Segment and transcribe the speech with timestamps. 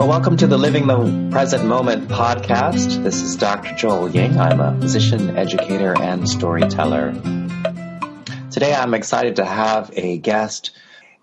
[0.00, 3.02] Well, welcome to the Living the Present Moment podcast.
[3.02, 3.74] This is Dr.
[3.74, 4.40] Joel Ying.
[4.40, 7.12] I'm a physician, educator, and storyteller.
[8.50, 10.70] Today I'm excited to have a guest,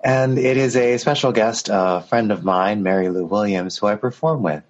[0.04, 3.96] and it is a special guest, a friend of mine, Mary Lou Williams, who I
[3.96, 4.62] perform with.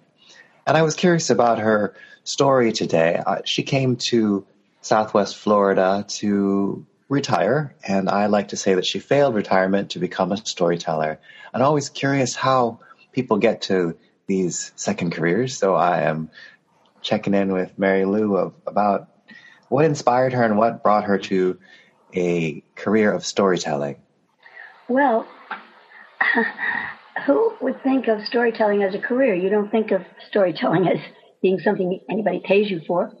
[0.66, 1.94] And I was curious about her
[2.24, 3.22] story today.
[3.26, 4.46] Uh, she came to
[4.80, 10.32] Southwest Florida to retire, and I like to say that she failed retirement to become
[10.32, 11.20] a storyteller.
[11.52, 12.80] I'm always curious how
[13.12, 15.56] people get to these second careers.
[15.56, 16.30] So I am
[17.00, 19.08] checking in with Mary Lou of, about
[19.68, 21.58] what inspired her and what brought her to
[22.14, 23.96] a career of storytelling.
[24.88, 25.26] Well,
[27.26, 29.34] who would think of storytelling as a career?
[29.34, 30.98] You don't think of storytelling as
[31.42, 33.12] being something anybody pays you for,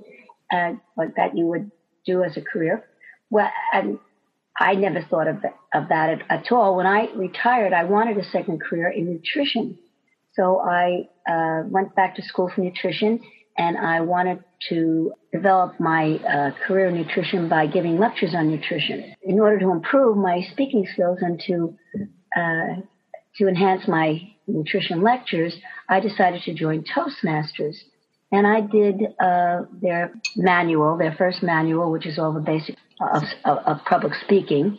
[0.52, 1.70] uh, or that you would
[2.06, 2.84] do as a career.
[3.30, 3.98] Well, and
[4.58, 5.36] I never thought of,
[5.72, 6.76] of that at, at all.
[6.76, 9.78] When I retired, I wanted a second career in nutrition.
[10.32, 13.20] So I uh, went back to school for nutrition
[13.56, 19.14] and I wanted to develop my uh, career in nutrition by giving lectures on nutrition.
[19.22, 21.76] In order to improve my speaking skills and to
[22.36, 22.82] uh,
[23.36, 25.54] to enhance my nutrition lectures,
[25.88, 27.76] I decided to join Toastmasters.
[28.30, 33.22] And I did uh, their manual, their first manual, which is all the basics of,
[33.44, 34.78] of, of public speaking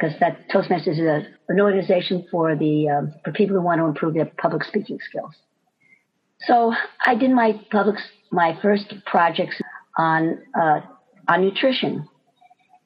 [0.00, 3.84] because that Toastmasters is a, an organization for the um, for people who want to
[3.84, 5.34] improve their public speaking skills.
[6.46, 6.72] So
[7.04, 7.96] I did my public
[8.32, 9.60] my first projects
[9.98, 10.80] on uh,
[11.28, 12.08] on nutrition,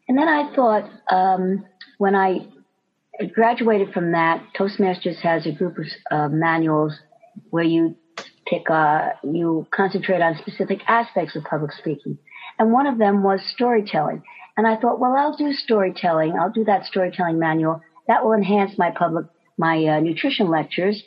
[0.09, 1.65] and then I thought um,
[1.99, 2.49] when I
[3.33, 6.95] graduated from that, Toastmasters has a group of uh, manuals
[7.51, 7.97] where you
[8.47, 12.19] pick uh, you concentrate on specific aspects of public speaking,
[12.59, 14.23] and one of them was storytelling.
[14.57, 16.39] And I thought, well, I'll do storytelling.
[16.39, 17.83] I'll do that storytelling manual.
[18.07, 19.27] That will enhance my public,
[19.59, 21.03] my uh, nutrition lectures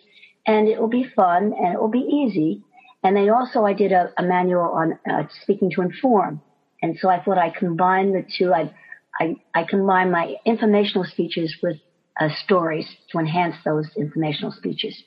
[0.45, 2.64] and it will be fun and it will be easy.
[3.04, 6.42] And then also I did a, a manual on uh, speaking to inform.
[6.82, 8.54] And so I thought I combined the two.
[8.54, 8.73] I,
[9.20, 11.77] I, I combined my informational speeches with
[12.20, 15.04] uh, stories to enhance those informational speeches.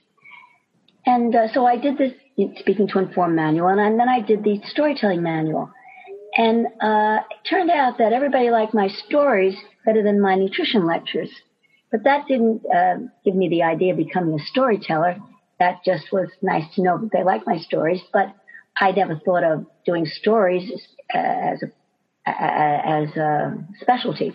[1.06, 2.12] And uh, so I did this
[2.58, 5.70] speaking to inform manual and then I did the storytelling manual.
[6.40, 11.28] And uh, it turned out that everybody liked my stories better than my nutrition lectures.
[11.90, 12.94] But that didn't uh,
[13.26, 15.18] give me the idea of becoming a storyteller.
[15.58, 18.00] That just was nice to know that they liked my stories.
[18.10, 18.34] But
[18.80, 20.72] I never thought of doing stories
[21.14, 21.70] uh, as a
[22.26, 24.34] as a specialty.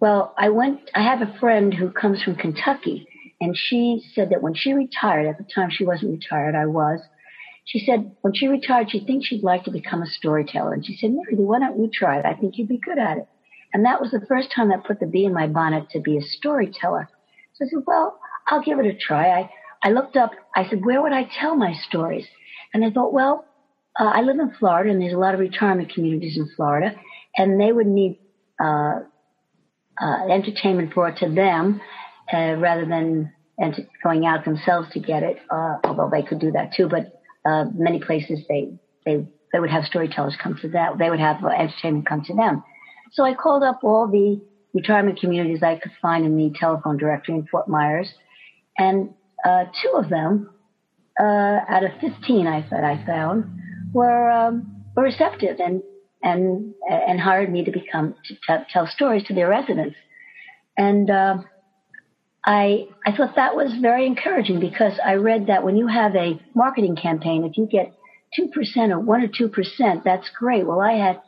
[0.00, 0.90] Well, I went.
[0.94, 3.06] I have a friend who comes from Kentucky,
[3.42, 7.00] and she said that when she retired, at the time she wasn't retired, I was
[7.70, 10.72] she said when she retired, she thinks she'd like to become a storyteller.
[10.74, 12.26] And she said, Mary, why don't you try it?
[12.26, 13.28] I think you'd be good at it.
[13.72, 16.18] And that was the first time I put the bee in my bonnet to be
[16.18, 17.08] a storyteller.
[17.54, 19.28] So I said, well, I'll give it a try.
[19.28, 19.50] I,
[19.84, 22.26] I looked up, I said, where would I tell my stories?
[22.74, 23.44] And I thought, well,
[24.00, 26.96] uh, I live in Florida and there's a lot of retirement communities in Florida
[27.36, 28.18] and they would need,
[28.60, 28.98] uh,
[30.02, 31.80] uh, entertainment brought to them,
[32.32, 33.32] uh, rather than
[33.62, 36.88] ent- going out themselves to get it, uh, although they could do that too.
[36.88, 38.72] But uh, many places they
[39.04, 40.98] they they would have storytellers come to that.
[40.98, 42.62] They would have uh, entertainment come to them.
[43.12, 44.40] So I called up all the
[44.72, 48.12] retirement communities I could find in the telephone directory in Fort Myers,
[48.78, 49.10] and
[49.44, 50.50] uh, two of them
[51.18, 53.44] uh, out of 15 I thought I found
[53.92, 55.82] were um, were receptive and
[56.22, 59.96] and and hired me to become to tell stories to their residents.
[60.76, 61.38] And uh,
[62.44, 66.40] I, I thought that was very encouraging because I read that when you have a
[66.54, 67.92] marketing campaign, if you get
[68.38, 70.66] 2% or 1 or 2%, that's great.
[70.66, 71.20] Well, I had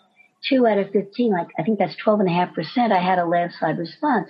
[0.49, 2.93] 2 out of 15, like I think that's 12.5%.
[2.93, 4.29] I had a landslide response.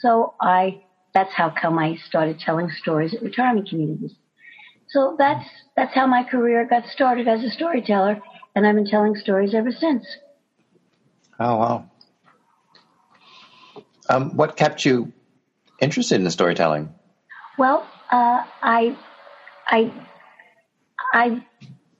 [0.00, 0.82] So I,
[1.14, 4.12] that's how come I started telling stories at retirement communities.
[4.90, 8.20] So that's, that's how my career got started as a storyteller,
[8.54, 10.04] and I've been telling stories ever since.
[11.40, 11.90] Oh, wow.
[14.08, 15.12] Um, what kept you
[15.80, 16.94] interested in storytelling?
[17.58, 18.96] Well, uh, I,
[19.66, 19.92] I,
[21.12, 21.44] I,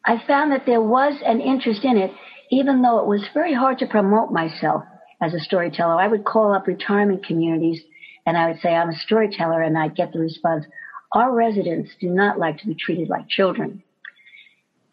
[0.04, 2.12] I found that there was an interest in it,
[2.50, 4.84] even though it was very hard to promote myself
[5.20, 5.94] as a storyteller.
[5.94, 7.82] I would call up retirement communities
[8.28, 10.66] and I would say, I'm a storyteller, and I'd get the response,
[11.12, 13.82] our residents do not like to be treated like children.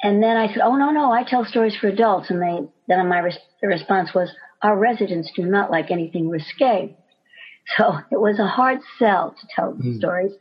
[0.02, 2.30] And then I said, oh, no, no, I tell stories for adults.
[2.30, 4.30] And they, then my res- response was,
[4.62, 6.96] our residents do not like anything risque.
[7.78, 9.98] So it was a hard sell to tell mm.
[9.98, 10.32] stories.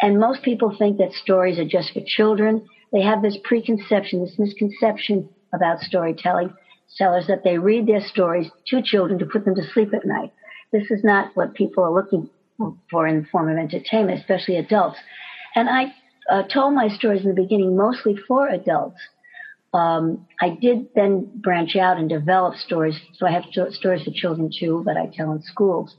[0.00, 2.66] And most people think that stories are just for children.
[2.92, 6.54] They have this preconception, this misconception about storytelling
[6.86, 10.32] sellers that they read their stories to children to put them to sleep at night.
[10.72, 12.30] This is not what people are looking
[12.90, 14.98] for in the form of entertainment, especially adults.
[15.54, 15.92] And I,
[16.28, 19.00] uh, told my stories in the beginning mostly for adults.
[19.72, 22.98] Um, I did then branch out and develop stories.
[23.14, 25.96] So I have st- stories for children too, but I tell in schools.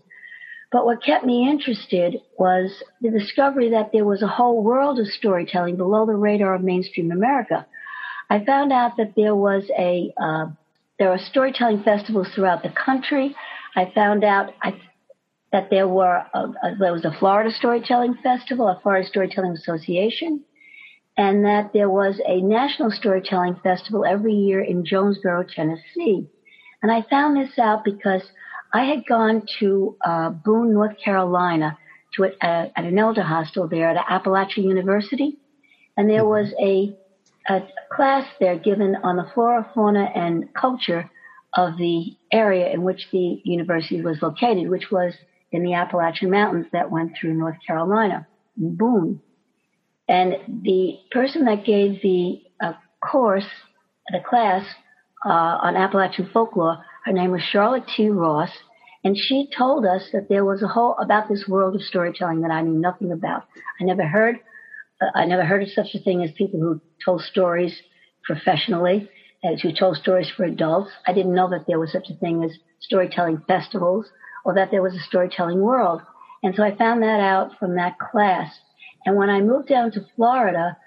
[0.72, 2.72] But what kept me interested was
[3.02, 7.12] the discovery that there was a whole world of storytelling below the radar of mainstream
[7.12, 7.66] America.
[8.30, 10.48] I found out that there was a uh,
[11.00, 13.36] there are storytelling festivals throughout the country.
[13.76, 14.80] I found out I,
[15.52, 20.44] that there were a, a, there was a Florida Storytelling Festival, a Florida Storytelling Association,
[21.18, 26.28] and that there was a National Storytelling Festival every year in Jonesboro, Tennessee.
[26.84, 28.22] And I found this out because
[28.74, 31.78] I had gone to uh, Boone, North Carolina,
[32.16, 35.38] to a, at an Elderhostel there at Appalachian University,
[35.98, 36.96] and there was a,
[37.48, 37.62] a
[37.92, 41.10] class there given on the flora, fauna, and culture
[41.56, 45.14] of the area in which the university was located, which was
[45.52, 49.20] in the Appalachian Mountains that went through North Carolina, Boone.
[50.08, 53.46] And the person that gave the uh, course,
[54.12, 54.66] the class
[55.26, 58.08] uh, on Appalachian folklore, her name was Charlotte T.
[58.08, 58.52] Ross,
[59.04, 62.52] and she told us that there was a whole about this world of storytelling that
[62.52, 63.46] I knew nothing about.
[63.82, 64.40] I never heard,
[65.02, 67.76] uh, I never heard of such a thing as people who told stories
[68.24, 69.10] professionally,
[69.44, 70.92] as who told stories for adults.
[71.08, 74.06] I didn't know that there was such a thing as storytelling festivals
[74.46, 76.04] or that there was a storytelling world.
[76.44, 78.54] And so I found that out from that class.
[79.08, 80.78] And when I moved down to Florida,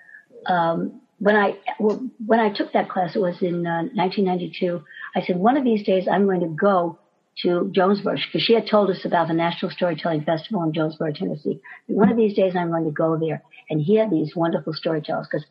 [0.46, 4.84] um, when I well, when I took that class, it was in uh, 1992.
[5.14, 6.98] I said one of these days I'm going to go
[7.42, 11.60] to Jonesboro because she had told us about the National Storytelling Festival in Jonesboro, Tennessee.
[11.86, 15.46] one of these days I'm going to go there and hear these wonderful storytellers because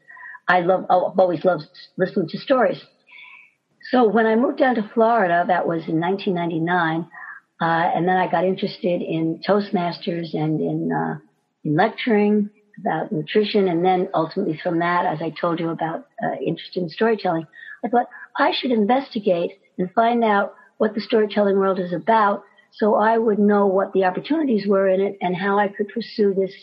[0.48, 1.64] I love I've always loved
[1.98, 2.82] listening to stories.
[3.90, 7.10] So when I moved down to Florida, that was in 1999.
[7.60, 11.18] Uh, and then I got interested in Toastmasters and in, uh,
[11.64, 12.50] in lecturing
[12.80, 13.68] about nutrition.
[13.68, 17.48] And then ultimately from that, as I told you about uh, interest in storytelling,
[17.84, 22.96] I thought I should investigate and find out what the storytelling world is about so
[22.96, 26.54] I would know what the opportunities were in it and how I could pursue this,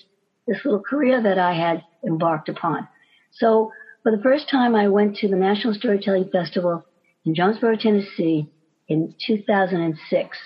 [0.47, 2.89] this little career that I had embarked upon.
[3.33, 3.71] So
[4.03, 6.85] for the first time, I went to the National Storytelling Festival
[7.27, 8.51] in Jonesboro, Tennessee
[8.89, 10.39] in 2006.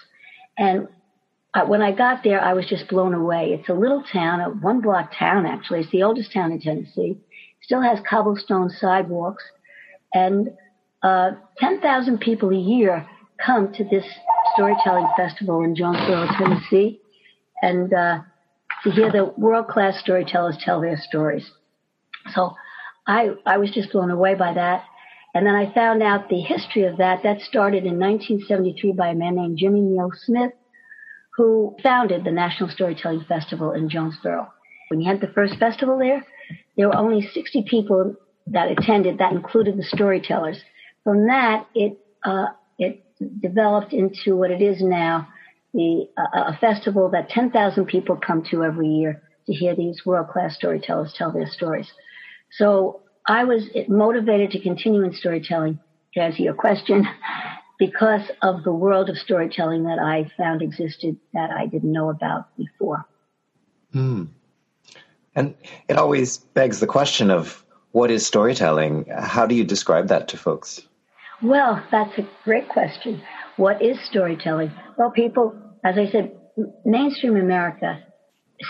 [0.58, 0.88] And
[1.66, 3.56] when I got there, I was just blown away.
[3.58, 5.80] It's a little town, a one block town actually.
[5.80, 7.18] It's the oldest town in Tennessee.
[7.62, 9.44] Still has cobblestone sidewalks,
[10.12, 10.50] and
[11.02, 13.06] uh, 10,000 people a year
[13.44, 14.04] come to this
[14.54, 17.00] storytelling festival in Jonesboro, Tennessee,
[17.60, 18.18] and uh,
[18.84, 21.50] to hear the world class storytellers tell their stories.
[22.34, 22.54] So
[23.06, 24.84] I I was just blown away by that.
[25.34, 27.22] And then I found out the history of that.
[27.22, 30.52] That started in 1973 by a man named Jimmy Neil Smith,
[31.36, 34.48] who founded the National Storytelling Festival in Jonesboro.
[34.88, 36.22] When he had the first festival there,
[36.76, 38.14] there were only 60 people
[38.48, 39.18] that attended.
[39.18, 40.62] That included the storytellers.
[41.04, 42.46] From that, it uh,
[42.78, 43.04] it
[43.40, 45.28] developed into what it is now,
[45.74, 50.54] the uh, a festival that 10,000 people come to every year to hear these world-class
[50.54, 51.90] storytellers tell their stories.
[52.52, 55.80] So I was motivated to continue in storytelling,
[56.14, 57.06] to answer your question,
[57.78, 62.56] because of the world of storytelling that I found existed that I didn't know about
[62.56, 63.04] before.
[63.92, 64.24] Hmm.
[65.34, 65.54] And
[65.88, 69.06] it always begs the question of what is storytelling?
[69.06, 70.86] How do you describe that to folks?
[71.42, 73.22] Well, that's a great question.
[73.56, 74.72] What is storytelling?
[74.96, 76.32] Well, people, as I said,
[76.84, 78.02] mainstream America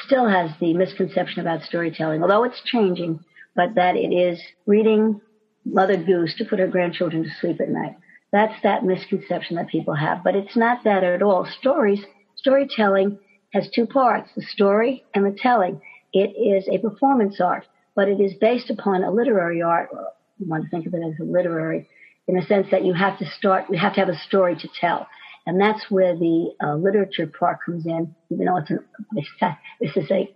[0.07, 3.21] still has the misconception about storytelling, although it's changing
[3.55, 5.21] but that it is reading
[5.65, 7.97] Mother Goose to put her grandchildren to sleep at night.
[8.33, 11.47] That's that misconception that people have, but it's not that at all.
[11.61, 12.03] Stories,
[12.37, 13.19] storytelling
[13.53, 15.81] has two parts, the story and the telling.
[16.15, 19.91] It is a performance art, but it is based upon a literary art.
[20.39, 21.89] You want to think of it as a literary
[22.29, 24.69] in the sense that you have to start, you have to have a story to
[24.81, 25.07] tell.
[25.47, 28.79] And that's where the uh, literature part comes in, even though it's an,
[29.81, 30.29] this is a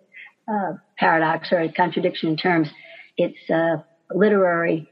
[0.50, 2.68] uh, paradox or a contradiction in terms
[3.16, 3.76] it's uh,
[4.14, 4.90] literary,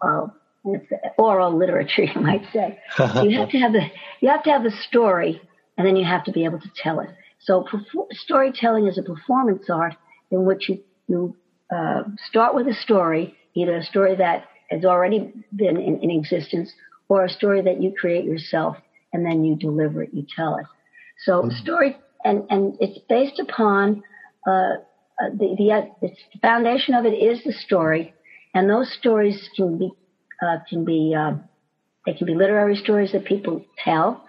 [0.00, 0.26] uh,
[0.64, 0.86] it's
[1.18, 2.78] oral literature, you might say.
[3.22, 3.86] you have to have the
[4.20, 5.40] you have to have the story,
[5.76, 7.08] and then you have to be able to tell it.
[7.40, 7.66] So
[8.12, 9.94] storytelling is a performance art
[10.30, 11.36] in which you you
[11.74, 16.72] uh, start with a story, either a story that has already been in, in existence,
[17.08, 18.76] or a story that you create yourself,
[19.12, 20.66] and then you deliver it, you tell it.
[21.24, 21.56] So mm-hmm.
[21.62, 24.02] story, and and it's based upon
[24.46, 24.50] uh,
[25.20, 26.10] uh, the, the, uh, the
[26.40, 28.14] foundation of it is the story,
[28.54, 29.90] and those stories can be
[30.44, 31.34] uh, can be uh,
[32.06, 34.24] they can be literary stories that people tell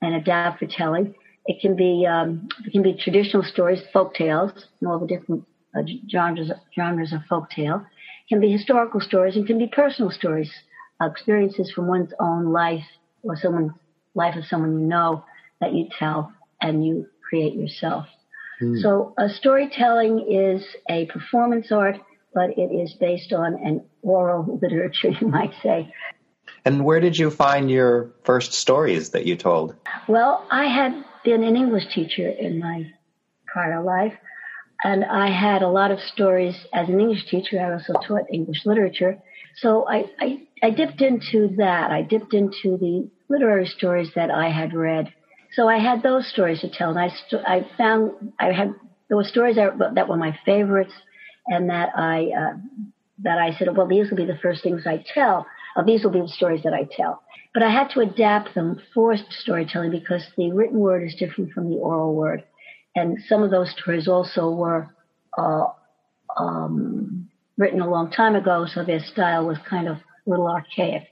[0.00, 1.14] and adapt for telling.
[1.46, 5.44] It can be um, it can be traditional stories, folk tales, and all the different
[5.76, 7.86] uh, genres, genres of folktale,
[8.28, 10.50] can be historical stories and can be personal stories,
[11.00, 12.84] uh, experiences from one's own life
[13.22, 13.72] or someone's
[14.14, 15.24] life of someone you know
[15.60, 18.06] that you tell and you create yourself.
[18.60, 18.80] Mm.
[18.80, 21.96] So uh, storytelling is a performance art,
[22.34, 25.92] but it is based on an oral literature, you might say.
[26.64, 29.74] And where did you find your first stories that you told?
[30.08, 32.92] Well, I had been an English teacher in my
[33.46, 34.14] prior life,
[34.84, 37.60] and I had a lot of stories as an English teacher.
[37.60, 39.18] I also taught English literature.
[39.56, 41.90] So I, I, I dipped into that.
[41.90, 45.12] I dipped into the literary stories that I had read.
[45.52, 48.74] So I had those stories to tell, and I, st- I found I had
[49.08, 50.94] there were stories that, that were my favorites,
[51.46, 52.56] and that I uh,
[53.22, 55.46] that I said, well, these will be the first things I tell.
[55.76, 57.22] Uh, these will be the stories that I tell.
[57.52, 61.68] But I had to adapt them for storytelling because the written word is different from
[61.68, 62.44] the oral word.
[62.94, 64.88] And some of those stories also were
[65.36, 65.66] uh,
[66.36, 71.04] um, written a long time ago, so their style was kind of a little archaic.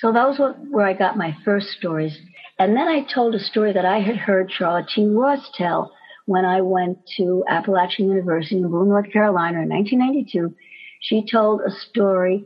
[0.00, 2.16] So those were where I got my first stories.
[2.58, 4.86] And then I told a story that I had heard Charlotte.
[4.96, 5.92] Ross tell
[6.26, 10.54] when I went to Appalachian University in Boone, North Carolina in 1992.
[11.00, 12.44] She told a story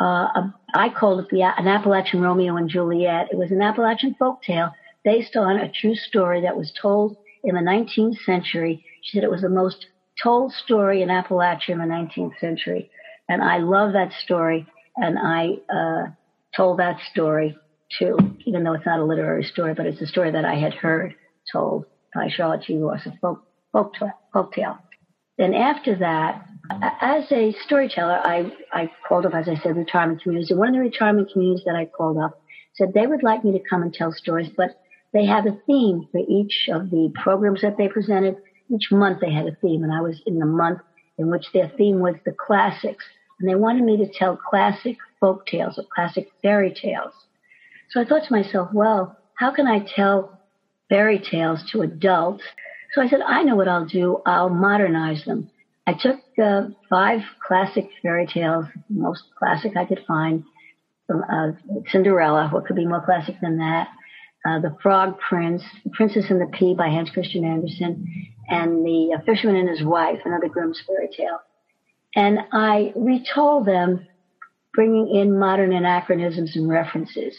[0.00, 3.28] uh, I called it the, an Appalachian Romeo and Juliet.
[3.30, 4.70] It was an Appalachian folk tale
[5.04, 8.84] based on a true story that was told in the 19th century.
[9.02, 9.86] She said it was the most
[10.22, 12.90] told story in Appalachia in the 19th century.
[13.28, 14.66] And I love that story.
[14.96, 16.10] And I uh,
[16.56, 17.56] told that story
[17.98, 20.74] too, even though it's not a literary story, but it's a story that I had
[20.74, 21.14] heard
[21.52, 22.78] told by Charlotte T.
[22.78, 23.94] Ross, a folk, folk,
[24.32, 24.78] folk tale.
[25.36, 26.46] Then after that,
[27.00, 30.50] as a storyteller, I, I called up, as I said, retirement communities.
[30.50, 32.40] And one of the retirement communities that I called up
[32.74, 34.80] said they would like me to come and tell stories, but
[35.14, 38.36] they have a theme for each of the programs that they presented.
[38.68, 40.80] Each month they had a theme, and I was in the month
[41.16, 43.04] in which their theme was the classics.
[43.38, 47.12] And they wanted me to tell classic folk tales or classic fairy tales.
[47.90, 50.40] So I thought to myself, well, how can I tell
[50.88, 52.42] fairy tales to adults?
[52.92, 54.20] So I said, I know what I'll do.
[54.26, 55.50] I'll modernize them.
[55.86, 60.44] I took uh, five classic fairy tales, most classic I could find,
[61.06, 61.52] from uh,
[61.90, 62.48] Cinderella.
[62.50, 63.88] What could be more classic than that?
[64.46, 69.56] Uh, the Frog Prince, Princess and the Pea by Hans Christian Andersen, and The Fisherman
[69.56, 71.38] and His Wife, another Grimm's fairy tale.
[72.14, 74.06] And I retold them,
[74.74, 77.36] bringing in modern anachronisms and references.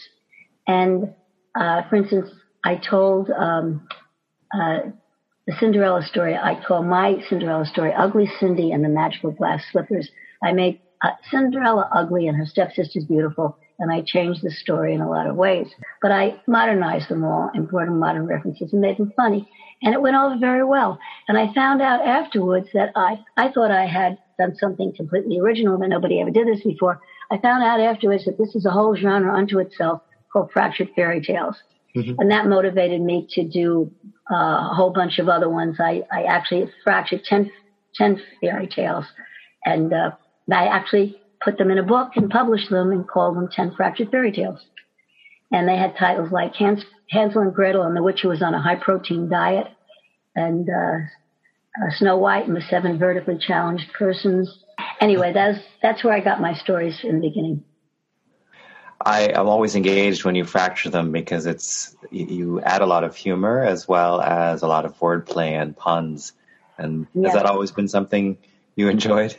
[0.66, 1.14] And
[1.54, 2.30] uh, for instance,
[2.64, 3.86] I told um,
[4.52, 4.78] uh,
[5.46, 10.10] the Cinderella story, I call my Cinderella story Ugly Cindy and the Magical Glass Slippers.
[10.42, 15.00] I made uh, Cinderella ugly and her stepsisters beautiful, and I changed the story in
[15.00, 15.68] a lot of ways.
[16.00, 19.48] But I modernized them all and brought in modern references and made them funny.
[19.82, 20.98] And it went over very well.
[21.28, 25.78] And I found out afterwards that I, I thought I had done something completely original,
[25.78, 27.00] that nobody ever did this before.
[27.30, 30.00] I found out afterwards that this is a whole genre unto itself
[30.32, 31.56] called fractured fairy tales.
[31.94, 32.18] Mm-hmm.
[32.18, 33.90] And that motivated me to do
[34.30, 35.76] uh, a whole bunch of other ones.
[35.78, 37.50] I, I actually fractured 10,
[37.94, 39.06] 10 fairy tales
[39.66, 40.12] and uh,
[40.50, 44.10] I actually put them in a book and published them and called them 10 fractured
[44.10, 44.58] fairy tales.
[45.52, 48.52] And they had titles like Hans, Hansel and Gretel and the witch who was on
[48.52, 49.68] a high protein diet
[50.34, 50.98] and uh,
[51.80, 54.64] uh, Snow White and the seven vertically challenged persons.
[55.00, 57.62] Anyway, that's, that's where I got my stories in the beginning.
[59.00, 63.14] I am always engaged when you fracture them because it's you add a lot of
[63.14, 66.32] humor as well as a lot of wordplay and puns.
[66.76, 68.36] And has that always been something
[68.74, 69.36] you enjoyed?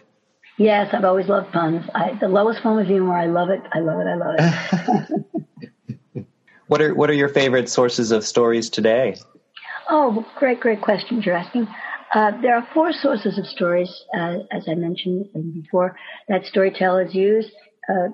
[0.57, 1.85] Yes, I've always loved puns.
[1.93, 3.15] I, the lowest form of humor.
[3.15, 3.61] I love it.
[3.73, 4.07] I love it.
[4.07, 4.35] I love
[6.15, 6.25] it.
[6.67, 9.15] what are What are your favorite sources of stories today?
[9.89, 11.67] Oh, great, great questions you're asking.
[12.13, 15.95] Uh, there are four sources of stories, uh, as I mentioned before,
[16.27, 17.49] that storytellers use
[17.89, 18.07] uh,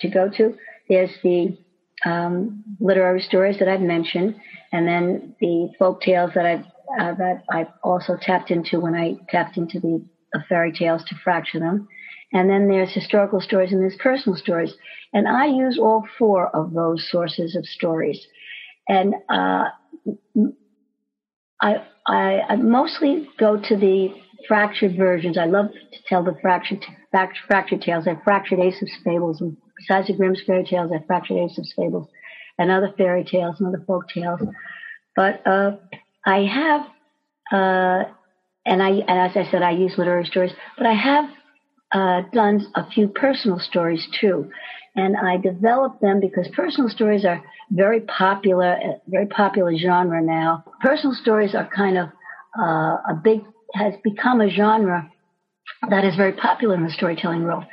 [0.00, 0.56] to go to.
[0.88, 1.58] There's the
[2.04, 4.36] um, literary stories that I've mentioned,
[4.72, 6.64] and then the folk tales that I've
[7.00, 10.04] uh, that I've also tapped into when I tapped into the
[10.36, 11.88] uh, fairy tales to fracture them.
[12.32, 14.74] And then there's historical stories and there's personal stories.
[15.12, 18.26] And I use all four of those sources of stories.
[18.88, 19.64] And uh,
[21.60, 24.14] I, I, I mostly go to the
[24.48, 25.38] fractured versions.
[25.38, 26.84] I love to tell the fractured,
[27.46, 28.06] fractured tales.
[28.06, 32.08] I fractured of Fables and besides the Grimm's fairy tales, I fractured of Fables
[32.58, 34.40] and other fairy tales and other folk tales.
[35.14, 35.76] But uh,
[36.24, 36.86] I have,
[37.52, 38.10] uh,
[38.66, 41.24] and I, as I said, I use literary stories, but I have
[41.92, 44.50] uh, done a few personal stories too,
[44.96, 50.64] and I developed them because personal stories are very popular, very popular genre now.
[50.80, 52.08] Personal stories are kind of
[52.58, 53.40] uh, a big
[53.74, 55.10] has become a genre
[55.90, 57.64] that is very popular in the storytelling world.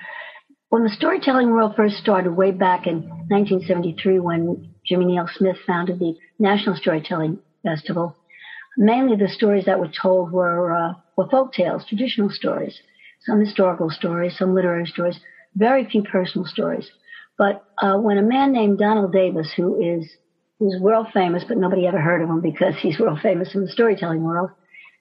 [0.69, 5.99] When the storytelling world first started way back in 1973 when Jimmy Neil Smith founded
[5.99, 8.15] the National Storytelling Festival,
[8.77, 12.79] mainly the stories that were told were, uh, were folk tales, traditional stories,
[13.21, 15.19] some historical stories, some literary stories,
[15.55, 16.89] very few personal stories.
[17.37, 20.09] But uh, when a man named Donald Davis, who is
[20.59, 23.69] who's world famous, but nobody ever heard of him because he's world famous in the
[23.69, 24.49] storytelling world,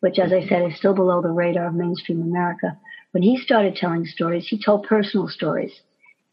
[0.00, 2.76] which, as I said, is still below the radar of mainstream America.
[3.12, 5.72] When he started telling stories, he told personal stories.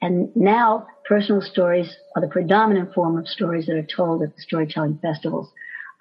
[0.01, 4.41] And now personal stories are the predominant form of stories that are told at the
[4.41, 5.51] storytelling festivals.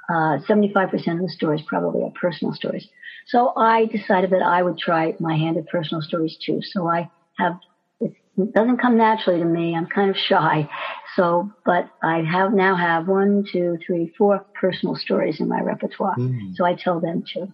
[0.09, 2.89] Uh, 75% of the stories probably are personal stories.
[3.27, 6.61] So I decided that I would try my hand at personal stories too.
[6.63, 7.59] So I have,
[8.01, 8.15] it
[8.55, 9.77] doesn't come naturally to me.
[9.77, 10.69] I'm kind of shy.
[11.15, 16.17] So, but I have now have one, two, three, four personal stories in my repertoire.
[16.17, 16.55] Mm.
[16.57, 17.53] So I tell them too.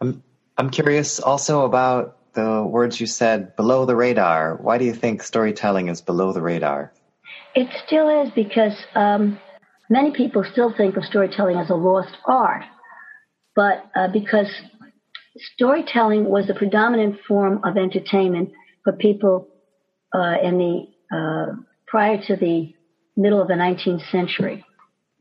[0.00, 0.22] I'm,
[0.56, 4.56] I'm curious also about the words you said below the radar.
[4.56, 6.92] Why do you think storytelling is below the radar?
[7.54, 9.38] It still is because, um,
[9.88, 12.64] many people still think of storytelling as a lost art,
[13.54, 14.48] but uh, because
[15.54, 18.50] storytelling was the predominant form of entertainment
[18.84, 19.48] for people
[20.14, 21.54] uh, in the uh,
[21.86, 22.74] prior to the
[23.16, 24.64] middle of the 19th century.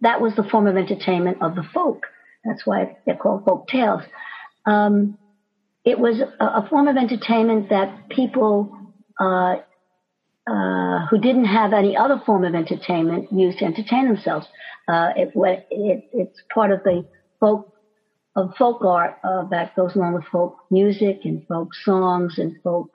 [0.01, 2.03] That was the form of entertainment of the folk.
[2.43, 4.01] That's why they're called folk tales.
[4.65, 5.17] Um,
[5.83, 8.75] it was a, a, form of entertainment that people
[10.47, 14.45] uh, who didn't have any other form of entertainment used to entertain themselves.
[14.87, 15.31] Uh, it,
[15.71, 17.05] it, it's part of the
[17.39, 17.71] folk
[18.35, 22.89] of folk art uh, that goes along with folk music and folk songs and folk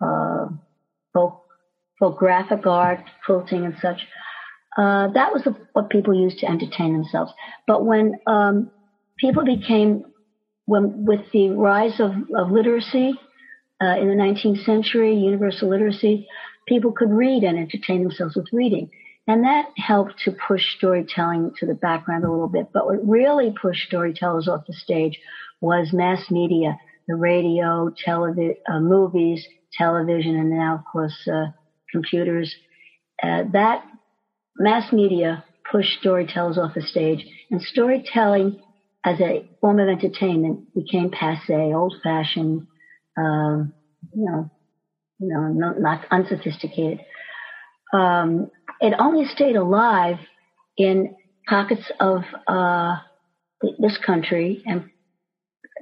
[0.00, 0.46] uh,
[1.12, 1.42] folk
[1.98, 3.98] folk graphic art, quilting and such.
[4.76, 7.32] Uh, that was what people used to entertain themselves.
[7.66, 8.70] But when um,
[9.18, 10.04] people became
[10.66, 13.12] when with the rise of, of literacy
[13.82, 16.28] uh, in the 19th century, universal literacy,
[16.70, 18.88] people could read and entertain themselves with reading.
[19.26, 22.68] And that helped to push storytelling to the background a little bit.
[22.72, 25.18] But what really pushed storytellers off the stage
[25.60, 31.46] was mass media, the radio, television, uh, movies, television, and now, of course, uh,
[31.92, 32.54] computers.
[33.22, 33.84] Uh, that
[34.56, 38.60] mass media pushed storytellers off the stage, and storytelling
[39.04, 42.66] as a form of entertainment became passe, old-fashioned,
[43.16, 43.72] um,
[44.14, 44.50] you know,
[45.20, 47.00] you know, not, not unsophisticated.
[47.92, 50.16] Um, it only stayed alive
[50.76, 51.14] in
[51.46, 52.96] pockets of uh,
[53.78, 54.88] this country and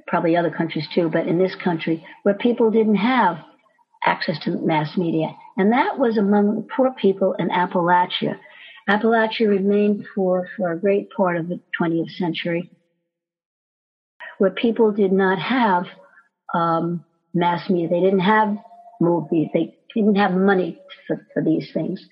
[0.07, 3.37] probably other countries too, but in this country where people didn't have
[4.05, 5.35] access to mass media.
[5.57, 8.37] And that was among poor people in Appalachia.
[8.89, 12.71] Appalachia remained for, for a great part of the 20th century
[14.39, 15.85] where people did not have
[16.55, 17.89] um, mass media.
[17.89, 18.57] They didn't have
[18.99, 19.47] movies.
[19.53, 22.05] They didn't have money for, for these things.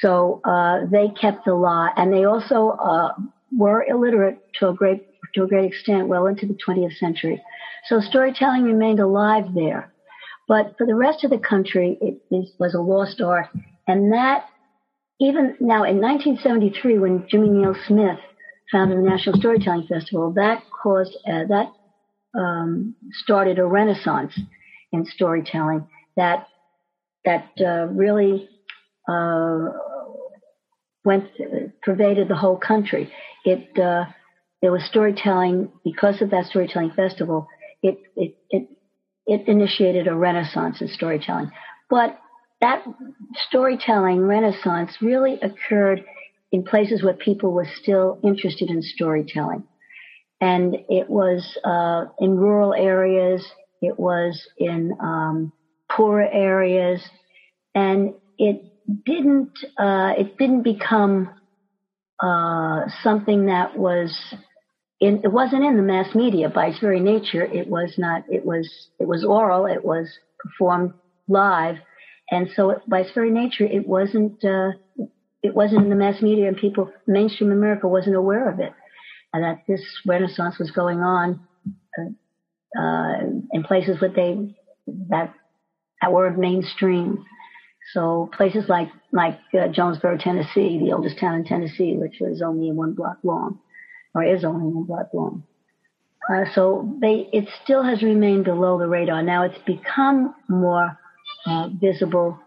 [0.00, 3.12] So uh, they kept the law, and they also uh,
[3.56, 7.42] were illiterate to a great to a great extent, well into the 20th century.
[7.86, 9.92] So storytelling remained alive there,
[10.48, 13.46] but for the rest of the country, it, it was a lost art,
[13.86, 14.46] and that
[15.20, 18.18] even now in 1973, when Jimmy Neil Smith
[18.70, 21.72] founded the National Storytelling Festival, that caused uh, that
[22.38, 24.38] um, started a renaissance
[24.92, 25.86] in storytelling
[26.16, 26.48] that
[27.24, 28.48] that uh, really
[29.08, 29.68] uh,
[31.04, 31.24] went
[31.82, 33.10] pervaded the whole country.
[33.44, 34.06] It uh,
[34.62, 37.48] there was storytelling because of that storytelling festival.
[37.82, 38.68] It it it
[39.26, 41.50] it initiated a renaissance in storytelling,
[41.90, 42.18] but
[42.60, 42.84] that
[43.48, 46.04] storytelling renaissance really occurred
[46.52, 49.64] in places where people were still interested in storytelling.
[50.40, 53.46] And it was uh, in rural areas,
[53.82, 55.52] it was in um,
[55.96, 57.02] poorer areas,
[57.74, 58.62] and it
[59.04, 61.30] didn't uh, it didn't become
[62.22, 64.16] uh, something that was
[65.00, 67.44] in, it wasn't in the mass media by its very nature.
[67.44, 68.24] It was not.
[68.28, 69.66] It was it was oral.
[69.66, 70.92] It was performed
[71.28, 71.76] live,
[72.30, 74.70] and so it, by its very nature, it wasn't uh,
[75.42, 78.72] it wasn't in the mass media, and people mainstream America wasn't aware of it,
[79.32, 81.40] and that this renaissance was going on
[81.98, 83.20] uh, uh
[83.52, 84.54] in places where they
[85.08, 85.34] that
[86.00, 87.24] that were mainstream.
[87.92, 92.72] So places like like uh, Jonesboro, Tennessee, the oldest town in Tennessee, which was only
[92.72, 93.60] one block long,
[94.14, 95.44] or is only one block long.
[96.28, 99.22] Uh, so they it still has remained below the radar.
[99.22, 100.98] Now it's become more
[101.46, 102.38] uh, visible,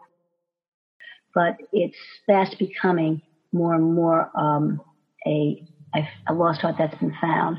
[1.33, 3.21] but it's fast becoming
[3.53, 4.81] more and more um,
[5.25, 7.57] a, a, a lost art that's been found,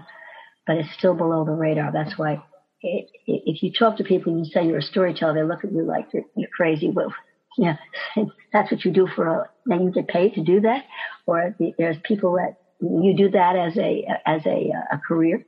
[0.66, 1.90] but it's still below the radar.
[1.92, 2.42] That's why
[2.82, 5.82] if you talk to people and you say you're a storyteller, they look at you
[5.82, 6.90] like you're, you're crazy.
[6.90, 7.12] Well,
[7.58, 7.76] yeah,
[8.52, 10.84] that's what you do for a, then you get paid to do that.
[11.26, 15.44] Or there's people that you do that as a, as a, a career.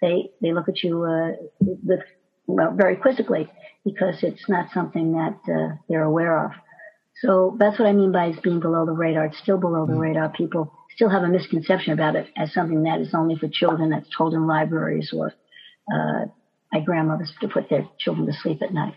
[0.00, 2.00] They, they look at you, uh, with,
[2.46, 3.50] well, very quizzically
[3.84, 6.52] because it's not something that, uh, they're aware of.
[7.22, 9.26] So that's what I mean by it's being below the radar.
[9.26, 10.00] It's still below the mm.
[10.00, 10.30] radar.
[10.30, 14.08] People still have a misconception about it as something that is only for children that's
[14.16, 15.34] told in libraries or,
[15.92, 16.26] uh,
[16.72, 18.94] by grandmothers to put their children to sleep at night.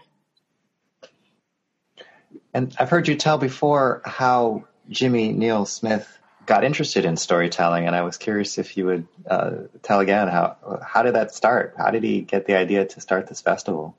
[2.54, 6.08] And I've heard you tell before how Jimmy Neil Smith
[6.46, 10.80] got interested in storytelling, and I was curious if you would uh, tell again how
[10.86, 11.74] how did that start?
[11.78, 13.96] How did he get the idea to start this festival?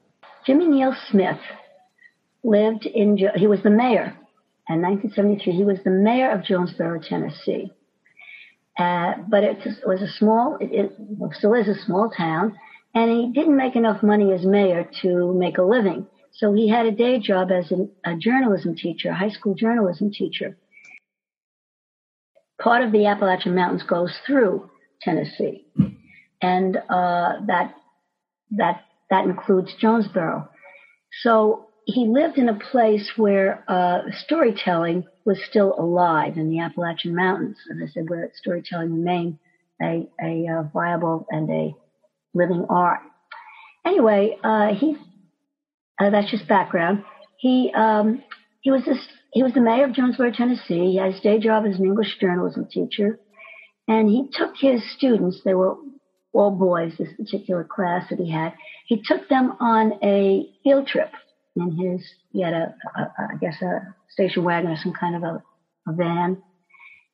[0.46, 1.40] Jimmy Neil Smith
[2.44, 4.14] lived in he was the mayor
[4.68, 5.52] in 1973.
[5.52, 7.72] He was the mayor of Jonesboro, Tennessee.
[8.78, 10.92] Uh, but it was a small, it, it
[11.34, 12.58] still is a small town,
[12.94, 16.06] and he didn't make enough money as mayor to make a living.
[16.32, 20.10] So he had a day job as a, a journalism teacher, a high school journalism
[20.12, 20.56] teacher.
[22.60, 25.66] Part of the Appalachian Mountains goes through Tennessee,
[26.40, 27.74] and uh, that
[28.52, 30.48] that that includes Jonesboro.
[31.22, 37.14] So he lived in a place where uh, storytelling was still alive in the Appalachian
[37.14, 37.56] Mountains.
[37.70, 39.38] As I said, where storytelling remained
[39.82, 41.74] a, a, a uh, viable and a
[42.34, 43.00] living art.
[43.86, 44.96] Anyway, uh, he,
[46.00, 47.04] uh, that's just background.
[47.38, 48.22] He, um,
[48.60, 48.98] he was this,
[49.32, 50.92] he was the mayor of Jonesboro, Tennessee.
[50.92, 53.18] He had his day job as an English journalism teacher.
[53.86, 55.76] And he took his students, they were
[56.32, 58.54] all boys, this particular class that he had,
[58.86, 61.10] he took them on a field trip
[61.56, 65.16] in his, he had a, a, a I guess a station wagon or some kind
[65.16, 65.42] of a,
[65.88, 66.42] a van.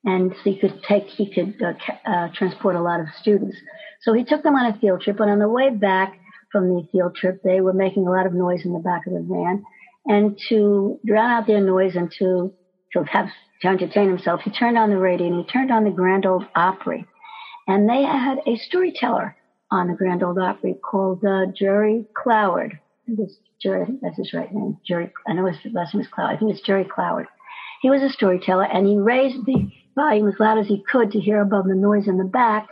[0.05, 1.73] And so he could take, he could uh,
[2.11, 3.57] uh, transport a lot of students.
[4.03, 6.19] So he took them on a field trip, but on the way back
[6.51, 9.13] from the field trip, they were making a lot of noise in the back of
[9.13, 9.63] the van.
[10.07, 12.53] And to drown out their noise and to,
[12.95, 13.29] to have,
[13.61, 16.47] to entertain himself, he turned on the radio and he turned on the Grand Ole
[16.55, 17.05] Opry.
[17.69, 19.37] And they had a storyteller
[19.71, 22.79] on the Grand Ole Opry called uh, Jerry Cloward.
[23.63, 24.79] Jerry, I think that's his right name.
[24.87, 26.35] Jerry, I know his last name is Cloward.
[26.35, 27.27] I think it's Jerry Cloward.
[27.83, 31.21] He was a storyteller and he raised the volume as loud as he could to
[31.21, 32.69] hear above the noise in the back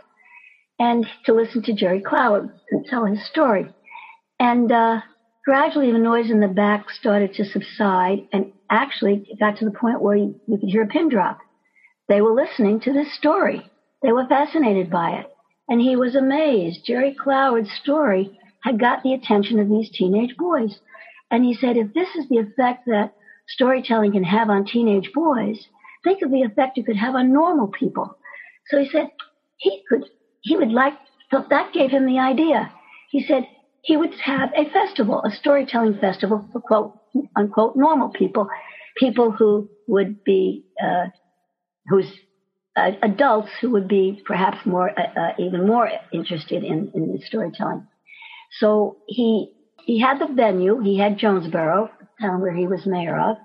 [0.79, 2.51] and to listen to Jerry Cloward
[2.89, 3.67] tell his story.
[4.39, 5.01] And uh,
[5.45, 9.71] gradually, the noise in the back started to subside, and actually, it got to the
[9.71, 11.39] point where you, you could hear a pin drop.
[12.07, 13.69] They were listening to this story.
[14.01, 15.29] They were fascinated by it,
[15.67, 16.85] and he was amazed.
[16.85, 20.79] Jerry Cloward's story had got the attention of these teenage boys,
[21.29, 23.13] and he said, "If this is the effect that
[23.47, 25.67] storytelling can have on teenage boys,
[26.03, 28.17] think of the effect it could have on normal people."
[28.67, 29.09] So he said
[29.57, 30.05] he could
[30.41, 30.93] he would like,
[31.31, 32.71] so that gave him the idea.
[33.09, 33.47] He said
[33.81, 36.97] he would have a festival, a storytelling festival for quote,
[37.35, 38.47] unquote, normal people,
[38.97, 41.07] people who would be, uh,
[42.75, 47.87] uh, adults who would be perhaps more, uh, uh even more interested in, in storytelling.
[48.59, 49.53] So he,
[49.85, 51.89] he had the venue, he had Jonesboro,
[52.21, 53.37] town where he was mayor of.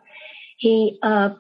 [0.59, 1.31] He, uh,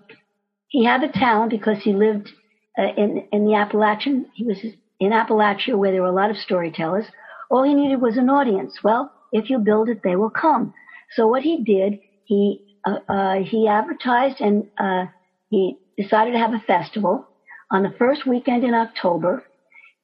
[0.74, 2.28] he had a town because he lived
[2.76, 4.58] uh, in, in the Appalachian, he was
[4.98, 7.04] in Appalachia where there were a lot of storytellers.
[7.48, 8.80] All he needed was an audience.
[8.82, 10.74] Well, if you build it, they will come.
[11.14, 15.04] So what he did, he uh, uh, he advertised and uh,
[15.48, 17.28] he decided to have a festival
[17.70, 19.44] on the first weekend in October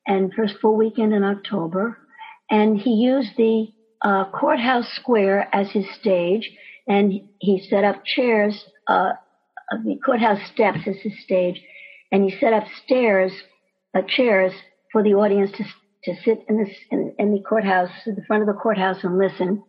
[0.06, 1.98] and first full weekend in October,
[2.48, 3.66] and he used the
[4.02, 6.48] uh, courthouse square as his stage,
[6.86, 8.66] and he set up chairs,
[9.70, 11.60] uh, the courthouse steps as his stage,
[12.12, 13.32] and he set up stairs,
[13.94, 14.52] uh, chairs
[14.92, 15.64] for the audience to,
[16.04, 19.18] to sit in, this, in, in the courthouse, in the front of the courthouse and
[19.18, 19.62] listen.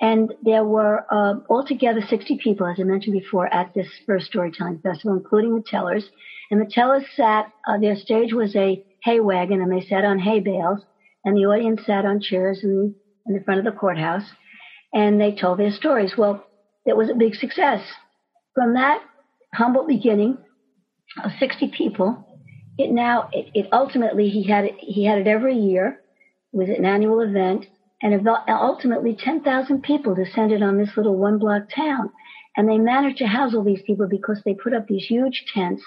[0.00, 4.80] And there were uh, altogether 60 people, as I mentioned before, at this first storytelling
[4.82, 6.04] festival, including the tellers.
[6.50, 10.18] And the tellers sat, uh, their stage was a hay wagon, and they sat on
[10.18, 10.80] hay bales,
[11.24, 12.94] and the audience sat on chairs in,
[13.26, 14.24] in the front of the courthouse,
[14.92, 16.14] and they told their stories.
[16.16, 16.44] Well,
[16.84, 17.80] it was a big success.
[18.54, 19.02] From that
[19.54, 20.38] humble beginning
[21.22, 22.26] of 60 people,
[22.78, 26.00] it now it, it ultimately he had it he had it every year.
[26.52, 27.66] It was an annual event,
[28.02, 32.10] and ultimately 10,000 people descended on this little one block town,
[32.56, 35.82] and they managed to house all these people because they put up these huge tents.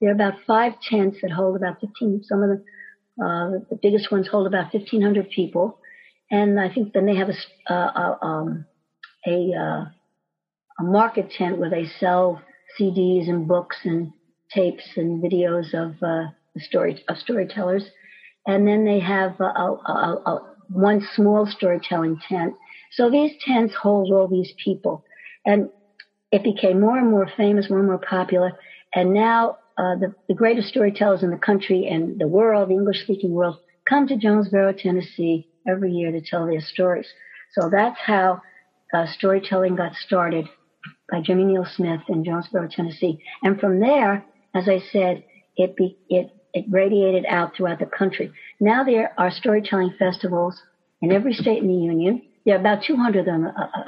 [0.00, 2.22] There are about five tents that hold about 15.
[2.24, 5.78] Some of the uh, the biggest ones hold about 1,500 people,
[6.30, 8.66] and I think then they have a uh, uh, um,
[9.26, 9.84] a uh,
[10.80, 12.42] a market tent where they sell
[12.78, 14.12] CDs and books and
[14.52, 17.84] tapes and videos of uh, the story of storytellers,
[18.46, 22.54] and then they have uh, a, a, one small storytelling tent.
[22.92, 25.04] So these tents hold all these people.
[25.44, 25.68] And
[26.30, 28.52] it became more and more famous, more and more popular.
[28.94, 33.02] And now uh, the, the greatest storytellers in the country and the world, the English
[33.02, 33.56] speaking world,
[33.88, 37.08] come to Jonesboro, Tennessee every year to tell their stories.
[37.52, 38.42] So that's how
[38.92, 40.46] uh, storytelling got started
[41.10, 43.18] by Jimmy Neil Smith in Jonesboro, Tennessee.
[43.42, 45.24] And from there, as I said,
[45.56, 48.32] it be, it it radiated out throughout the country.
[48.60, 50.62] Now there are storytelling festivals
[51.02, 52.22] in every state in the union.
[52.46, 53.82] There are about 200 of them, uh, uh,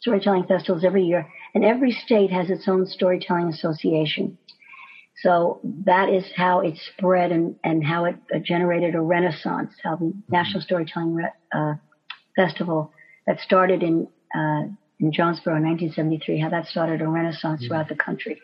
[0.00, 4.38] storytelling festivals every year, and every state has its own storytelling association.
[5.22, 9.96] So that is how it spread and, and how it uh, generated a renaissance, how
[9.96, 11.74] the National Storytelling uh,
[12.36, 12.92] Festival
[13.26, 14.64] that started in, uh,
[15.00, 17.68] in Jonesboro in 1973, how that started a renaissance mm-hmm.
[17.68, 18.40] throughout the country.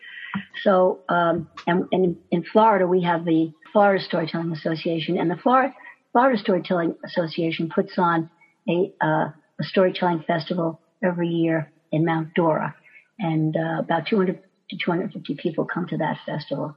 [0.63, 5.73] So, um, and, and in Florida, we have the Florida Storytelling Association, and the Florida,
[6.11, 8.29] Florida Storytelling Association puts on
[8.69, 12.75] a, uh, a storytelling festival every year in Mount Dora,
[13.19, 16.75] and uh, about 200 to 250 people come to that festival.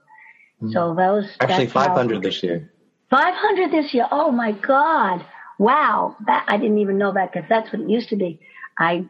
[0.62, 0.73] Mm.
[0.73, 2.71] So those actually 500 this year.
[3.11, 4.07] 500 this year.
[4.11, 5.25] Oh my God!
[5.59, 8.41] Wow, that I didn't even know that because that's what it used to be.
[8.79, 9.07] I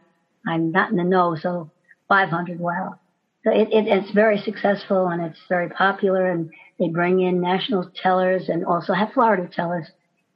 [0.47, 1.71] I'm not in the know, so
[2.07, 2.59] 500.
[2.59, 2.99] Wow.
[3.43, 7.91] So it, it, it's very successful and it's very popular and they bring in national
[7.95, 9.87] tellers and also have Florida tellers.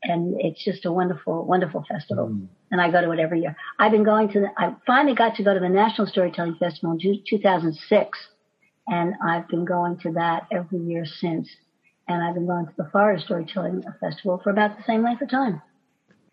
[0.03, 2.29] And it's just a wonderful, wonderful festival.
[2.29, 2.47] Mm.
[2.71, 3.55] And I go to it every year.
[3.77, 6.97] I've been going to the, I finally got to go to the National Storytelling Festival
[6.99, 8.19] in 2006.
[8.87, 11.49] And I've been going to that every year since.
[12.07, 15.29] And I've been going to the Florida Storytelling Festival for about the same length of
[15.29, 15.61] time.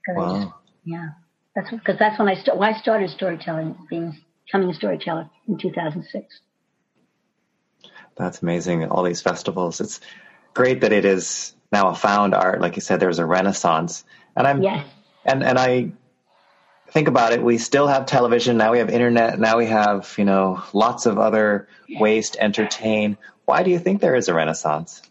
[0.08, 0.40] Wow.
[0.40, 0.52] Just,
[0.84, 1.08] yeah.
[1.54, 5.58] That's because that's when I, st- when I started storytelling, being, becoming a storyteller in
[5.58, 6.40] 2006.
[8.16, 8.84] That's amazing.
[8.84, 9.80] All these festivals.
[9.80, 10.00] It's
[10.54, 12.60] great that it is now a found art.
[12.60, 14.04] Like you said, there's a renaissance.
[14.36, 14.86] And I'm, yes.
[15.24, 15.92] and, and I
[16.90, 17.42] think about it.
[17.42, 18.56] We still have television.
[18.56, 19.38] Now we have internet.
[19.38, 23.16] Now we have, you know, lots of other ways to entertain.
[23.44, 25.02] Why do you think there is a renaissance?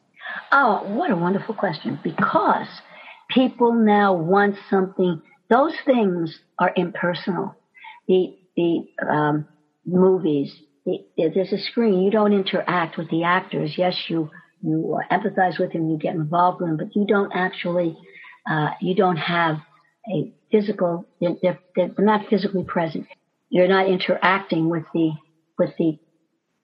[0.51, 1.99] Oh, what a wonderful question.
[2.03, 2.67] Because
[3.29, 7.55] people now want something, those things are impersonal.
[8.07, 9.47] The, the, um,
[9.85, 10.53] movies,
[10.85, 12.01] the, there's a screen.
[12.01, 13.75] You don't interact with the actors.
[13.77, 14.29] Yes, you
[14.61, 17.95] you empathize with them, you get involved with them, but you don't actually,
[18.49, 19.57] uh, you don't have
[20.11, 21.05] a physical.
[21.21, 23.05] They're, they're, not physically present.
[23.49, 25.11] You're not interacting with the
[25.57, 25.99] with the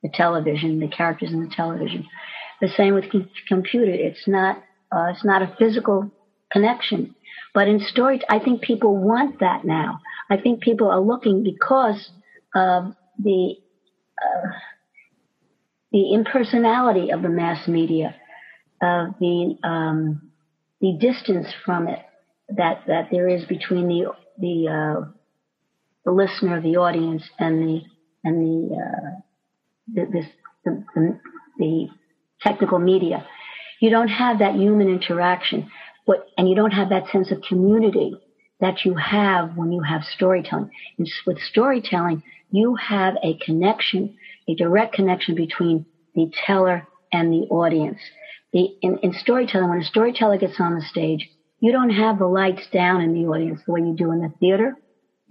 [0.02, 2.06] the television, the characters in the television.
[2.62, 3.06] The same with
[3.48, 3.92] computer.
[3.92, 4.58] It's not
[4.92, 6.12] uh, it's not a physical
[6.54, 7.16] connection.
[7.54, 10.00] But in story, I think people want that now.
[10.30, 12.10] I think people are looking because
[12.56, 13.56] of the
[14.22, 14.48] uh,
[15.92, 18.16] the impersonality of the mass media,
[18.82, 20.32] of the um,
[20.82, 22.00] the distance from it
[22.50, 25.12] that that there is between the the uh,
[26.06, 27.82] the listener, the audience, and the
[28.24, 29.22] and the uh,
[29.88, 30.26] this,
[30.66, 31.20] the, the,
[31.58, 31.88] the
[32.42, 33.26] technical media.
[33.80, 35.70] You don't have that human interaction,
[36.38, 38.16] and you don't have that sense of community
[38.60, 40.70] that you have when you have storytelling.
[40.98, 44.16] And with storytelling, you have a connection,
[44.48, 45.86] a direct connection between
[46.16, 48.00] the teller and the audience.
[48.54, 51.28] The, in, in storytelling, when a storyteller gets on the stage,
[51.60, 54.34] you don't have the lights down in the audience the way you do in the
[54.40, 54.76] theater,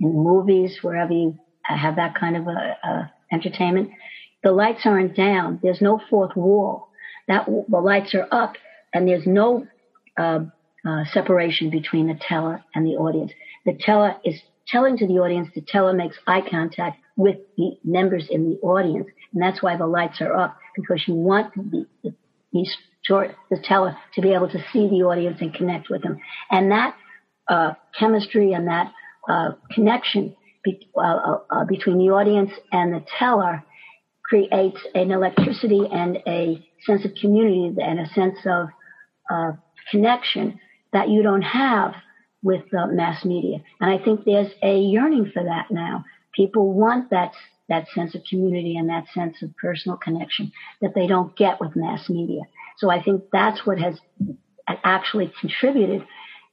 [0.01, 3.91] in movies, wherever you have that kind of a, a entertainment.
[4.43, 5.61] The lights aren't down.
[5.63, 6.89] There's no fourth wall.
[7.29, 8.55] That the lights are up,
[8.93, 9.67] and there's no
[10.19, 10.41] uh,
[10.87, 13.33] uh, separation between the teller and the audience.
[13.65, 15.49] The teller is telling to the audience.
[15.55, 19.07] The teller makes eye contact with the members in the audience.
[19.33, 22.67] And that's why the lights are up because you want the, the,
[23.03, 26.19] short, the teller to be able to see the audience and connect with them.
[26.51, 26.97] And that,
[27.49, 28.93] uh, chemistry and that,
[29.29, 33.63] uh, connection be, uh, uh, uh between the audience and the teller
[34.25, 38.69] creates an electricity and a sense of community and a sense of,
[39.31, 39.53] uh,
[39.91, 40.59] connection
[40.93, 41.95] that you don't have
[42.43, 43.59] with mass media.
[43.81, 47.33] And I think there's a yearning for that now people want that
[47.69, 51.75] that sense of community and that sense of personal connection that they don't get with
[51.77, 52.43] mass media.
[52.79, 53.99] So I think that's what has
[54.69, 56.05] actually contributed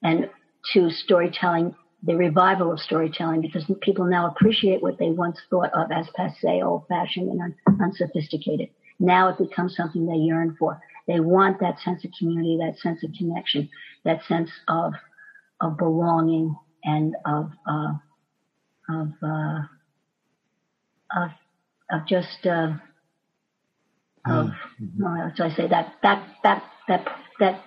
[0.04, 0.30] and
[0.74, 5.92] to storytelling, the revival of storytelling, because people now appreciate what they once thought of
[5.92, 8.70] as passe, old-fashioned, and unsophisticated.
[9.00, 10.82] Now it becomes something they yearn for.
[11.10, 13.68] They want that sense of community, that sense of connection,
[14.06, 14.94] that sense of
[15.60, 17.94] of belonging and of uh,
[18.88, 19.60] of uh,
[21.18, 21.32] of
[21.92, 22.74] of just uh,
[24.28, 25.04] of mm-hmm.
[25.04, 27.08] uh, so I say that that that that
[27.40, 27.64] that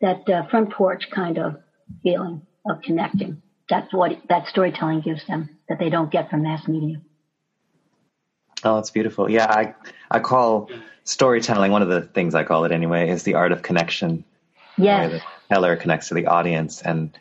[0.00, 1.56] that uh, front porch kind of
[2.02, 3.42] feeling of connecting.
[3.68, 7.02] That's what that storytelling gives them that they don't get from mass media.
[8.64, 9.30] Oh, it's beautiful.
[9.30, 9.74] Yeah, I
[10.10, 10.70] I call
[11.04, 14.24] storytelling one of the things I call it anyway is the art of connection.
[14.76, 17.16] Yeah, The teller connects to the audience, and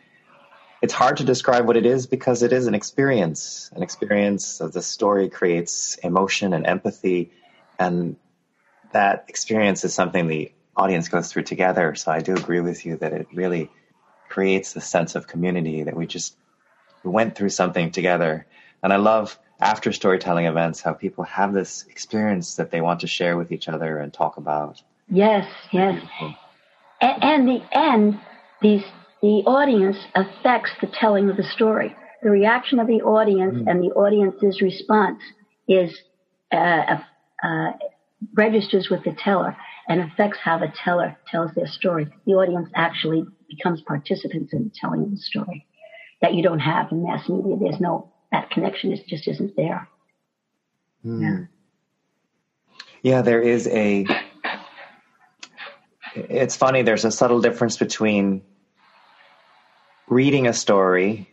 [0.82, 3.72] it's hard to describe what it is because it is an experience.
[3.76, 7.32] An experience of the story creates emotion and empathy,
[7.80, 8.16] and
[8.92, 11.96] that experience is something the audience goes through together.
[11.96, 13.70] So I do agree with you that it really
[14.30, 16.36] creates a sense of community that we just
[17.04, 18.46] went through something together.
[18.84, 23.08] And I love after storytelling events how people have this experience that they want to
[23.08, 24.82] share with each other and talk about.
[25.10, 26.02] Yes, yes.
[27.02, 28.20] And, and the end,
[28.62, 28.84] these
[29.22, 31.96] the audience affects the telling of the story.
[32.22, 33.70] The reaction of the audience mm.
[33.70, 35.22] and the audience's response
[35.68, 35.98] is
[36.52, 36.98] uh,
[37.44, 37.72] uh,
[38.36, 39.56] registers with the teller
[39.88, 42.08] and affects how the teller tells their story.
[42.26, 45.66] The audience actually becomes participants in telling the story
[46.22, 47.56] that you don't have in mass media.
[47.60, 49.88] There's no that connection is just isn't there.
[51.06, 51.22] Mm.
[51.22, 51.46] Yeah.
[53.02, 54.06] Yeah, there is a.
[56.16, 56.82] It's funny.
[56.82, 58.42] There's a subtle difference between
[60.08, 61.30] reading a story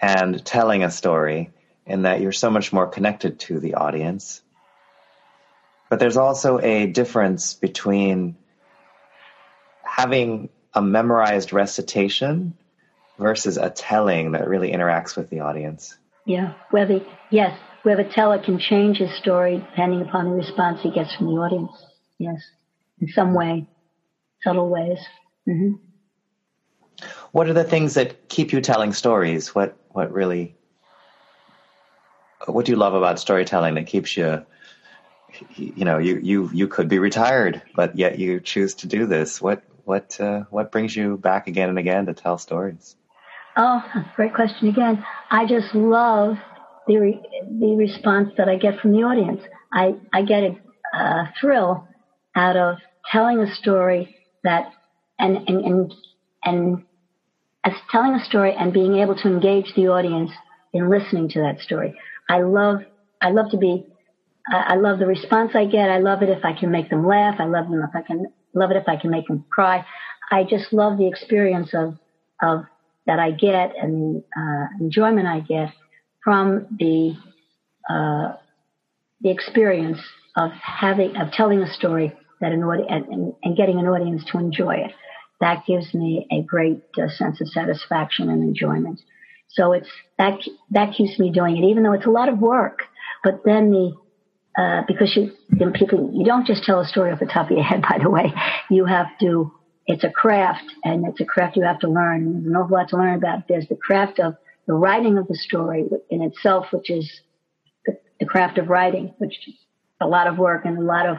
[0.00, 1.50] and telling a story,
[1.86, 4.42] in that you're so much more connected to the audience.
[5.88, 8.36] But there's also a difference between
[9.82, 12.54] having a memorized recitation
[13.18, 15.96] versus a telling that really interacts with the audience.
[16.24, 20.80] Yeah, where the yes, where the teller can change his story depending upon the response
[20.82, 21.72] he gets from the audience.
[22.18, 22.42] Yes,
[23.00, 23.68] in some way,
[24.42, 24.98] subtle ways.
[25.48, 25.74] Mm-hmm.
[27.32, 29.54] What are the things that keep you telling stories?
[29.54, 30.56] What what really
[32.46, 34.44] what do you love about storytelling that keeps you
[35.54, 39.40] you know you you you could be retired but yet you choose to do this
[39.40, 42.96] what what uh, what brings you back again and again to tell stories
[43.56, 43.82] Oh,
[44.16, 45.02] great question again.
[45.30, 46.36] I just love
[46.86, 47.22] the re-
[47.58, 49.40] the response that I get from the audience.
[49.72, 50.56] I I get a,
[50.96, 51.88] a thrill
[52.34, 52.76] out of
[53.10, 54.14] telling a story
[54.44, 54.70] that
[55.18, 55.94] and and and
[56.44, 56.84] and
[57.64, 60.30] as telling a story and being able to engage the audience
[60.74, 61.94] in listening to that story.
[62.28, 62.80] I love
[63.22, 63.86] I love to be
[64.52, 65.88] I, I love the response I get.
[65.88, 67.36] I love it if I can make them laugh.
[67.38, 69.84] I love them if I can love it if I can make them cry.
[70.30, 71.94] I just love the experience of
[72.42, 72.64] of
[73.06, 75.72] that I get and uh, enjoyment I get
[76.22, 77.16] from the
[77.88, 78.34] uh,
[79.20, 79.98] the experience
[80.36, 84.38] of having of telling a story that an audience and, and, getting an audience to
[84.38, 84.92] enjoy it.
[85.40, 89.00] That gives me a great uh, sense of satisfaction and enjoyment.
[89.48, 89.88] So it's
[90.18, 90.38] that
[90.70, 92.80] that keeps me doing it, even though it's a lot of work.
[93.22, 93.92] But then the
[94.60, 97.46] uh, because you, you know, people you don't just tell a story off the top
[97.46, 97.82] of your head.
[97.88, 98.32] By the way,
[98.70, 99.52] you have to
[99.86, 102.32] it's a craft and it's a craft you have to learn.
[102.32, 103.48] There's an awful lot to learn about.
[103.48, 104.34] There's the craft of
[104.66, 107.20] the writing of the story in itself, which is
[107.86, 109.54] the, the craft of writing, which is
[110.00, 111.18] a lot of work and a lot of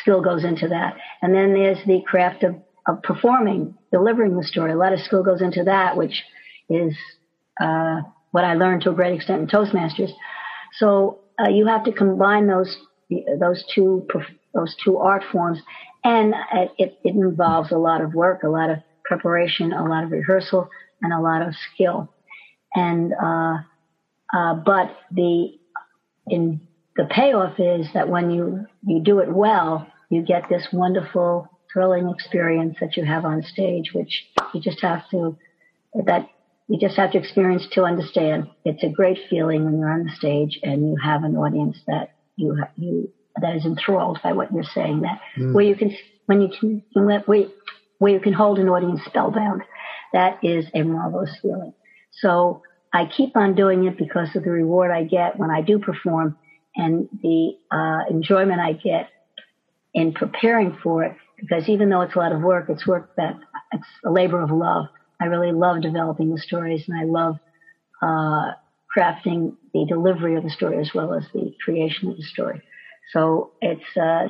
[0.00, 0.96] skill goes into that.
[1.22, 4.72] And then there's the craft of, of performing, delivering the story.
[4.72, 6.22] A lot of skill goes into that, which
[6.68, 6.96] is
[7.60, 8.00] uh,
[8.30, 10.10] what I learned to a great extent in Toastmasters.
[10.78, 12.76] So uh, you have to combine those
[13.38, 14.06] those two
[14.54, 15.60] those two art forms
[16.04, 16.34] and
[16.78, 20.68] it, it involves a lot of work, a lot of preparation, a lot of rehearsal,
[21.00, 22.12] and a lot of skill.
[22.74, 23.58] And uh,
[24.32, 25.58] uh, but the
[26.26, 26.60] in
[26.96, 32.10] the payoff is that when you you do it well, you get this wonderful, thrilling
[32.10, 35.36] experience that you have on stage, which you just have to
[36.06, 36.28] that
[36.68, 38.48] you just have to experience to understand.
[38.64, 42.14] It's a great feeling when you're on the stage and you have an audience that
[42.36, 43.10] you you
[43.40, 45.02] that is enthralled by what you're saying.
[45.02, 45.52] That mm.
[45.52, 45.94] where you can
[46.26, 47.46] when you can where,
[47.98, 49.62] where you can hold an audience spellbound.
[50.12, 51.74] That is a marvelous feeling.
[52.12, 55.80] So I keep on doing it because of the reward I get when I do
[55.80, 56.38] perform
[56.76, 59.08] and the uh, enjoyment I get
[59.92, 61.16] in preparing for it.
[61.40, 63.36] Because even though it's a lot of work, it's work that
[63.72, 64.86] it's a labor of love.
[65.20, 67.38] I really love developing the stories and I love
[68.00, 68.52] uh,
[68.96, 72.62] crafting the delivery of the story as well as the creation of the story.
[73.12, 74.28] So it's a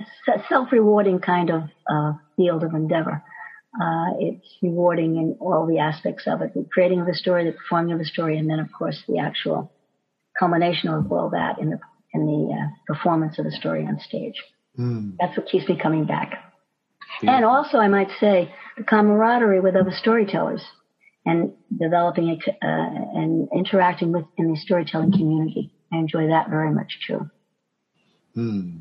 [0.49, 3.23] self-rewarding kind of uh, field of endeavor.
[3.81, 7.53] Uh, it's rewarding in all the aspects of it, the creating of the story, the
[7.53, 9.73] performing of the story, and then of course the actual
[10.39, 11.79] culmination of all that in the
[12.13, 14.41] in the uh, performance of the story on stage.
[14.79, 15.17] Mm.
[15.19, 16.53] That's what keeps me coming back.
[17.23, 17.37] Yeah.
[17.37, 20.63] And also, I might say, the camaraderie with other storytellers
[21.27, 25.73] and developing uh, and interacting with in the storytelling community.
[25.93, 27.31] I enjoy that very much too.
[28.35, 28.79] Hmm.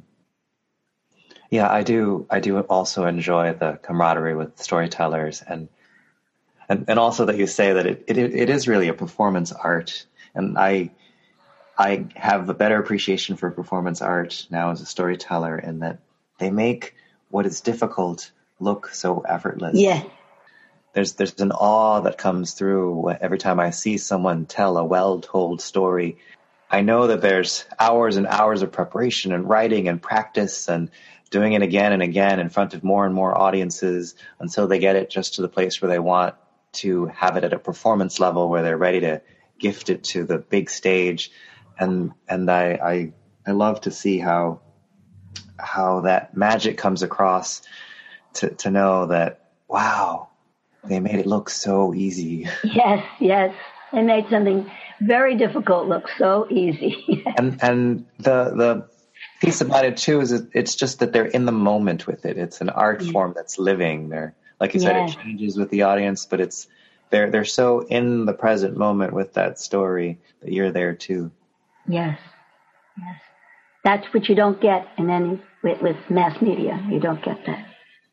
[1.49, 2.25] Yeah, I do.
[2.29, 5.69] I do also enjoy the camaraderie with storytellers, and
[6.69, 10.05] and, and also that you say that it, it, it is really a performance art.
[10.33, 10.91] And I,
[11.77, 15.99] I have a better appreciation for performance art now as a storyteller in that
[16.39, 16.95] they make
[17.29, 19.79] what is difficult look so effortless.
[19.79, 20.03] Yeah.
[20.93, 25.19] There's there's an awe that comes through every time I see someone tell a well
[25.19, 26.17] told story.
[26.74, 30.89] I know that there's hours and hours of preparation and writing and practice and
[31.30, 34.95] doing it again and again in front of more and more audiences until they get
[34.95, 36.34] it just to the place where they want
[36.71, 39.21] to have it at a performance level where they're ready to
[39.59, 41.32] gift it to the big stage.
[41.78, 43.13] And and I I,
[43.45, 44.61] I love to see how
[45.59, 47.61] how that magic comes across
[48.34, 50.30] to, to know that wow,
[50.84, 52.47] they made it look so easy.
[52.63, 53.55] Yes, yes.
[53.91, 54.71] They made something
[55.01, 57.23] very difficult looks so easy.
[57.37, 58.87] and and the the
[59.41, 62.37] piece about it too is it's just that they're in the moment with it.
[62.37, 63.11] It's an art yeah.
[63.11, 64.09] form that's living.
[64.09, 65.05] They're like you said, yeah.
[65.05, 66.67] it changes with the audience, but it's
[67.09, 71.31] they're they're so in the present moment with that story that you're there too.
[71.87, 72.17] Yes,
[72.97, 73.19] yes,
[73.83, 76.81] that's what you don't get in any with, with mass media.
[76.89, 77.65] You don't get that.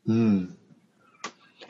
[0.09, 0.57] Mm.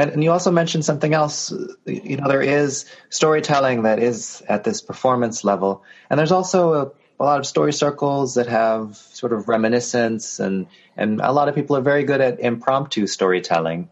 [0.01, 1.53] And, and you also mentioned something else.
[1.85, 6.91] You know, there is storytelling that is at this performance level, and there's also a
[7.21, 11.55] a lot of story circles that have sort of reminiscence and and a lot of
[11.55, 13.91] people are very good at impromptu storytelling.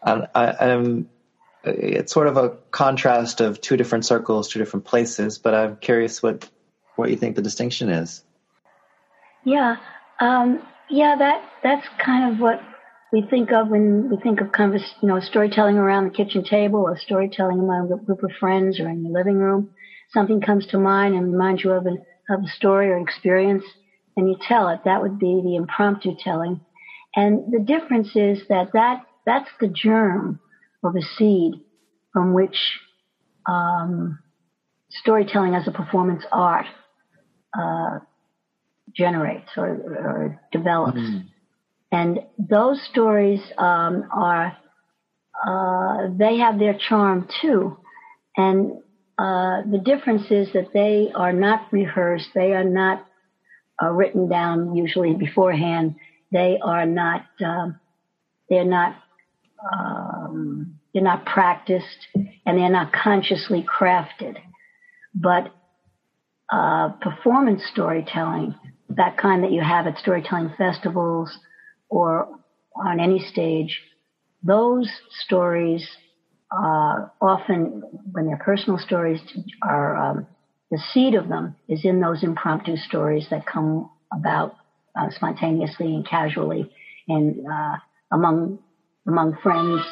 [0.00, 1.08] And I, um,
[1.64, 5.38] it's sort of a contrast of two different circles, two different places.
[5.38, 6.48] But I'm curious what
[6.94, 8.22] what you think the distinction is.
[9.42, 9.78] Yeah,
[10.20, 12.62] um, yeah, that that's kind of what
[13.14, 14.48] we think of when we think of
[15.00, 18.88] you know, storytelling around the kitchen table or storytelling among a group of friends or
[18.88, 19.70] in the living room
[20.14, 23.64] something comes to mind and reminds you of a, of a story or experience,
[24.16, 24.80] and you tell it.
[24.84, 26.60] That would be the impromptu telling.
[27.14, 30.40] And the difference is that, that that's the germ
[30.82, 31.54] of a seed
[32.12, 32.56] from which
[33.46, 34.20] um,
[34.90, 36.66] storytelling as a performance art
[37.58, 37.98] uh,
[38.94, 40.98] generates or, or develops.
[40.98, 41.28] Mm-hmm.
[41.94, 44.56] And those stories um, are,
[45.46, 47.76] uh, they have their charm too.
[48.36, 48.82] And
[49.16, 52.30] uh, the difference is that they are not rehearsed.
[52.34, 53.06] They are not
[53.80, 55.94] uh, written down usually beforehand.
[56.32, 57.26] They are not.
[57.44, 57.78] Um,
[58.50, 58.96] they're not.
[59.72, 62.08] Um, they're not practiced,
[62.44, 64.36] and they're not consciously crafted.
[65.14, 65.54] But
[66.52, 68.56] uh, performance storytelling,
[68.88, 71.30] that kind that you have at storytelling festivals
[71.94, 72.28] or
[72.74, 73.80] on any stage,
[74.42, 74.90] those
[75.24, 75.88] stories
[76.50, 79.20] uh, often when they're personal stories
[79.62, 80.26] are um,
[80.72, 84.56] the seed of them is in those impromptu stories that come about
[84.98, 86.68] uh, spontaneously and casually
[87.06, 87.76] and uh,
[88.12, 88.58] among
[89.06, 89.82] among friends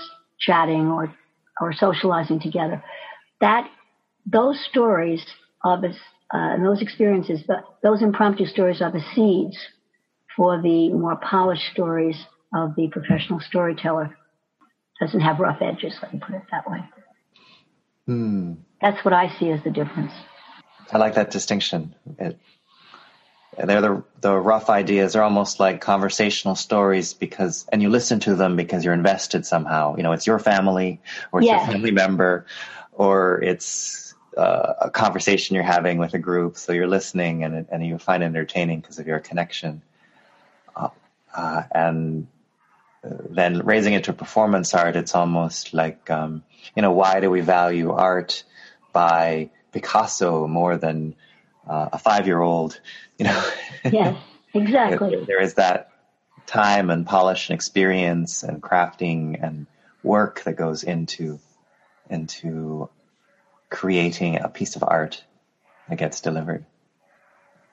[0.40, 1.14] chatting or
[1.60, 2.82] or socializing together.
[3.40, 3.70] That
[4.26, 5.24] those stories
[5.80, 5.94] the
[6.34, 7.42] uh, those experiences
[7.82, 9.56] those impromptu stories are the seeds
[10.36, 12.16] for the more polished stories
[12.54, 14.16] of the professional storyteller
[15.00, 16.80] doesn't have rough edges, let me put it that way.
[18.06, 18.54] Hmm.
[18.80, 20.12] That's what I see as the difference.
[20.92, 21.94] I like that distinction.
[22.18, 22.38] It,
[23.56, 28.34] they're the the rough ideas are almost like conversational stories because and you listen to
[28.34, 29.96] them because you're invested somehow.
[29.96, 31.00] You know, it's your family
[31.32, 31.58] or it's yeah.
[31.58, 32.46] your family member
[32.92, 37.84] or it's uh, a conversation you're having with a group, so you're listening and and
[37.84, 39.82] you find it entertaining because of your connection.
[41.34, 42.26] Uh, uh, and
[43.02, 46.44] then raising it to performance art, it's almost like, um,
[46.76, 48.44] you know, why do we value art
[48.92, 51.16] by Picasso more than
[51.66, 52.80] uh, a five year old?
[53.18, 53.50] You know?
[53.90, 54.16] Yes,
[54.54, 55.24] exactly.
[55.26, 55.90] there is that
[56.46, 59.66] time and polish and experience and crafting and
[60.04, 61.40] work that goes into
[62.08, 62.88] into
[63.70, 65.24] creating a piece of art
[65.88, 66.64] that gets delivered.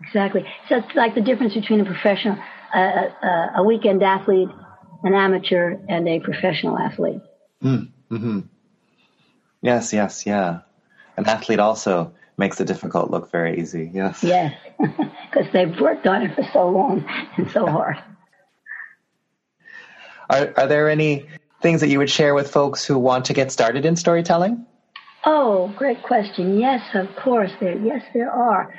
[0.01, 0.45] Exactly.
[0.69, 2.37] So it's like the difference between a professional,
[2.73, 4.49] uh, a weekend athlete
[5.03, 7.21] an amateur and a professional athlete.
[7.63, 8.39] Mm, hmm
[9.61, 10.61] Yes, yes, yeah.
[11.17, 13.91] An athlete also makes the difficult look very easy.
[13.93, 14.23] Yes.
[14.23, 17.03] Yes, because they've worked on it for so long
[17.37, 17.97] and so hard.
[20.29, 21.25] Are, are there any
[21.61, 24.65] things that you would share with folks who want to get started in storytelling?
[25.25, 26.57] Oh, great question.
[26.57, 27.51] Yes, of course.
[27.59, 28.73] There, yes, there are.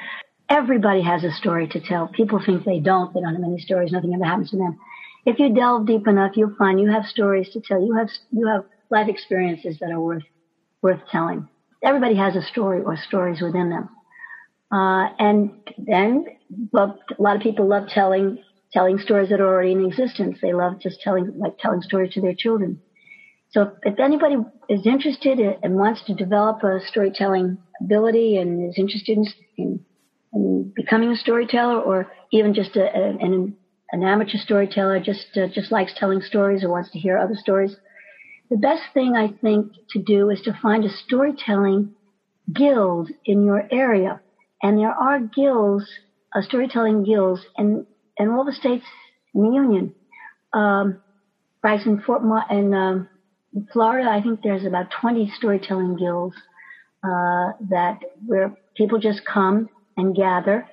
[0.51, 2.09] Everybody has a story to tell.
[2.09, 3.15] People think they don't.
[3.15, 3.93] They don't have any stories.
[3.93, 4.79] Nothing ever happens to them
[5.27, 7.85] if you delve deep enough, you'll find you have stories to tell.
[7.85, 10.23] You have you have life experiences that are worth
[10.83, 11.49] worth telling.
[11.83, 13.89] Everybody has a story or stories within them,
[14.73, 16.27] uh, and then
[16.73, 18.43] well, a lot of people love telling
[18.73, 20.39] telling stories that are already in existence.
[20.41, 22.81] They love just telling like telling stories to their children.
[23.51, 24.37] so if anybody
[24.69, 29.27] is interested and wants to develop a storytelling ability and is interested in,
[29.59, 29.85] in,
[30.33, 33.57] in becoming a storyteller or even just a, a, an,
[33.93, 37.77] an amateur storyteller, just, uh, just likes telling stories or wants to hear other stories,
[38.51, 41.95] the best thing I think to do is to find a storytelling
[42.53, 44.21] guild in your area.
[44.63, 45.87] And there are guilds,
[46.35, 48.85] uh, storytelling guilds in, in all the states
[49.35, 49.95] in the union.
[50.53, 50.99] Um,
[51.63, 53.09] right in Fort Ma- in, um,
[53.55, 56.37] in Florida, I think there's about 20 storytelling guilds
[57.03, 60.67] uh, that where people just come and gather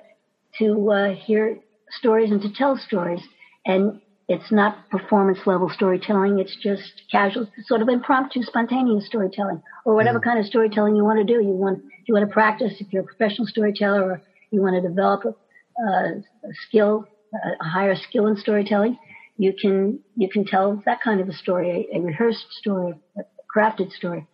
[0.58, 1.58] to uh, hear
[1.90, 3.20] stories and to tell stories.
[3.66, 6.38] And it's not performance level storytelling.
[6.38, 10.24] It's just casual, sort of impromptu, spontaneous storytelling, or whatever mm.
[10.24, 11.42] kind of storytelling you want to do.
[11.42, 14.86] You want you want to practice if you're a professional storyteller, or you want to
[14.86, 16.22] develop a, a
[16.66, 17.06] skill,
[17.60, 18.98] a higher skill in storytelling
[19.38, 23.22] you can you can tell that kind of a story, a, a rehearsed story, a
[23.56, 24.26] crafted story.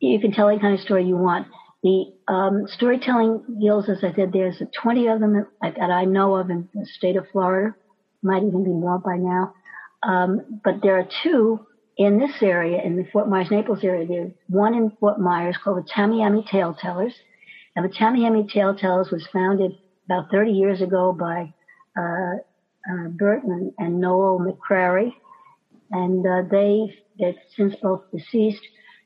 [0.00, 1.46] You can tell any kind of story you want.
[1.82, 6.36] The um, storytelling guilds, as I said, there's 20 of them that, that, I know
[6.36, 7.74] of in the state of Florida.
[8.22, 9.54] Might even be more by now.
[10.04, 11.66] Um, but there are two
[11.96, 14.06] in this area, in the Fort Myers Naples area.
[14.06, 17.14] There's one in Fort Myers called the Tamiami Tale Tellers.
[17.74, 19.72] And the Tamiami Tale Tellers was founded
[20.06, 21.52] about 30 years ago by
[21.96, 22.36] uh,
[22.90, 25.14] uh, Burton and Noel McCrary,
[25.90, 28.62] and uh, they they've since both deceased.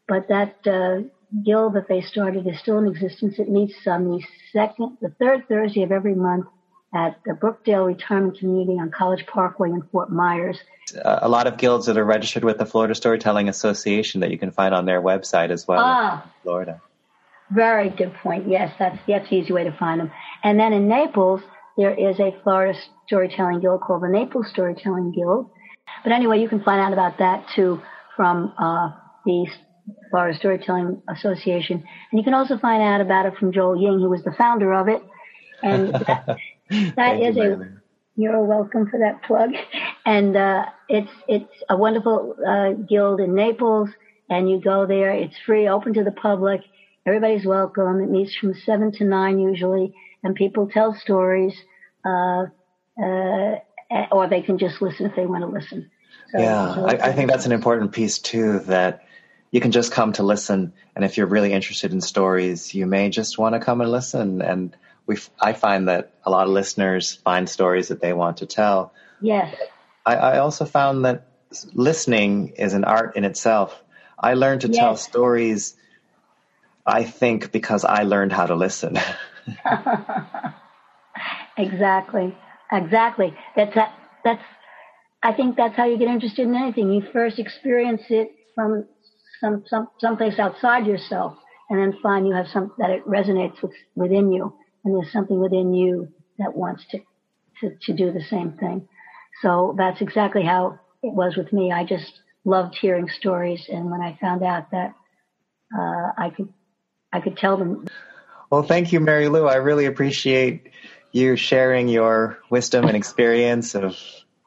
[0.09, 1.09] But that uh,
[1.45, 3.39] guild that they started is still in existence.
[3.39, 4.22] It meets on the
[4.53, 6.47] second, the third Thursday of every month
[6.95, 10.59] at the Brookdale Retirement Community on College Parkway in Fort Myers.
[11.05, 14.51] a lot of guilds that are registered with the Florida Storytelling Association that you can
[14.51, 15.81] find on their website as well.
[15.81, 16.81] Ah, Florida.
[17.51, 18.49] Very good point.
[18.49, 20.11] Yes, that's that's the easy way to find them.
[20.43, 21.41] And then in Naples,
[21.77, 25.51] there is a Florida Storytelling Guild called the Naples Storytelling Guild.
[26.03, 27.83] But anyway, you can find out about that too
[28.16, 28.91] from uh,
[29.24, 29.47] the
[30.11, 31.84] Florida Storytelling Association.
[32.11, 34.72] And you can also find out about it from Joel Ying, who was the founder
[34.74, 35.03] of it.
[35.62, 36.37] And that,
[36.97, 37.68] that is you, a,
[38.16, 39.51] you're welcome for that plug.
[40.05, 43.91] And uh, it's, it's a wonderful uh, guild in Naples.
[44.28, 45.12] And you go there.
[45.12, 46.62] It's free, open to the public.
[47.07, 48.01] Everybody's welcome.
[48.01, 49.95] It meets from 7 to 9 usually
[50.26, 51.55] and people tell stories,
[52.05, 52.47] uh,
[53.03, 53.57] uh,
[54.11, 55.91] or they can just listen if they want to listen.
[56.32, 58.59] So, yeah, so I, I think that's an important piece too.
[58.61, 59.05] That
[59.57, 63.09] you can just come to listen, and if you're really interested in stories, you may
[63.09, 64.42] just want to come and listen.
[64.42, 64.76] And
[65.07, 68.92] we, I find that a lot of listeners find stories that they want to tell.
[69.22, 69.57] Yes.
[70.04, 71.28] I, I also found that
[71.72, 73.82] listening is an art in itself.
[74.18, 74.76] I learned to yes.
[74.76, 75.74] tell stories.
[76.84, 78.98] I think because I learned how to listen.
[81.57, 82.36] exactly.
[82.70, 83.34] Exactly.
[83.57, 84.42] That's that, that's
[85.22, 86.92] I think that's how you get interested in anything.
[86.92, 88.84] You first experience it from
[89.41, 91.37] some some someplace outside yourself
[91.68, 95.41] and then find you have some that it resonates with, within you and there's something
[95.41, 96.09] within you
[96.39, 96.99] that wants to,
[97.61, 98.89] to, to do the same thing.
[99.43, 101.72] So that's exactly how it was with me.
[101.72, 104.95] I just loved hearing stories and when I found out that
[105.76, 106.53] uh, I could
[107.12, 107.87] I could tell them
[108.51, 109.47] well, thank you, Mary Lou.
[109.47, 110.70] I really appreciate
[111.11, 113.99] you sharing your wisdom and experience of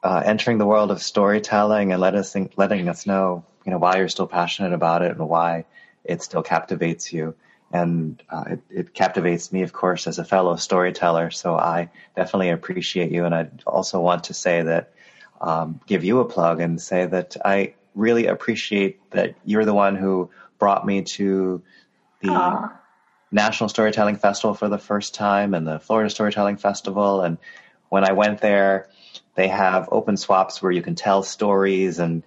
[0.02, 3.96] uh, entering the world of storytelling and let us letting us know, you know, why
[3.96, 5.64] you're still passionate about it and why
[6.04, 7.34] it still captivates you.
[7.72, 11.30] And uh, it, it, captivates me, of course, as a fellow storyteller.
[11.30, 13.24] So I definitely appreciate you.
[13.24, 14.92] And I also want to say that,
[15.40, 19.94] um, give you a plug and say that I really appreciate that you're the one
[19.94, 21.62] who brought me to
[22.20, 22.72] the Aww.
[23.30, 27.22] National Storytelling Festival for the first time and the Florida Storytelling Festival.
[27.22, 27.38] And
[27.88, 28.88] when I went there,
[29.34, 32.00] they have open swaps where you can tell stories.
[32.00, 32.24] And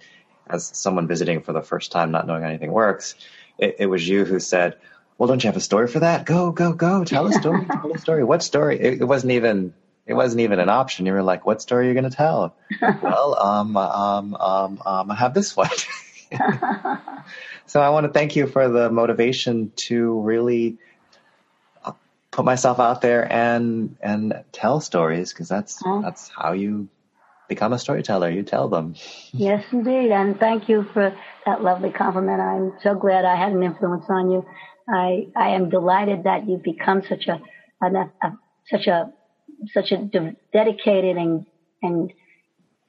[0.48, 3.14] as someone visiting for the first time, not knowing anything works,
[3.58, 4.76] it, it was you who said,
[5.16, 6.26] well, don't you have a story for that?
[6.26, 7.04] Go, go, go.
[7.04, 7.64] Tell a story.
[7.66, 8.24] tell a story.
[8.24, 8.80] What story?
[8.80, 9.74] It, it, wasn't even,
[10.06, 11.06] it wasn't even an option.
[11.06, 12.56] You were like, what story are you going to tell?
[13.02, 15.70] well, um, um, um, um, I have this one.
[17.66, 20.78] so I want to thank you for the motivation to really
[22.34, 26.02] put myself out there and and tell stories because that's oh.
[26.02, 26.88] that's how you
[27.48, 28.30] become a storyteller.
[28.30, 28.94] You tell them.
[29.32, 31.16] Yes, indeed, and thank you for
[31.46, 32.40] that lovely compliment.
[32.40, 34.44] I'm so glad I had an influence on you.
[34.88, 37.40] I I am delighted that you've become such a,
[37.84, 38.38] a, a
[38.70, 39.12] such a
[39.72, 41.46] such a de- dedicated and
[41.82, 42.12] and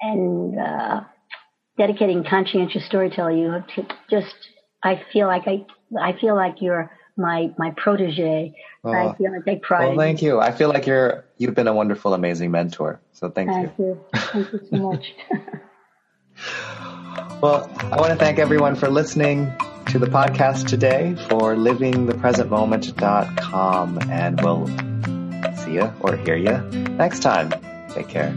[0.01, 1.01] and uh,
[2.29, 3.31] conscientious storyteller.
[3.31, 3.67] You have
[4.09, 4.35] just
[4.83, 5.65] I feel like I
[5.99, 8.53] I feel like you're my my protege.
[8.83, 8.91] Oh.
[8.91, 9.89] I feel I take pride.
[9.89, 10.39] Well, thank you.
[10.39, 13.01] I feel like you're you've been a wonderful, amazing mentor.
[13.13, 13.85] So thank, thank you.
[13.85, 13.99] you.
[14.13, 15.13] Thank you so much.
[17.41, 19.53] well, I want to thank everyone for listening
[19.87, 24.67] to the podcast today for livingthepresentmoment.com and we'll
[25.57, 26.57] see you or hear you
[26.97, 27.53] next time.
[27.89, 28.35] Take care.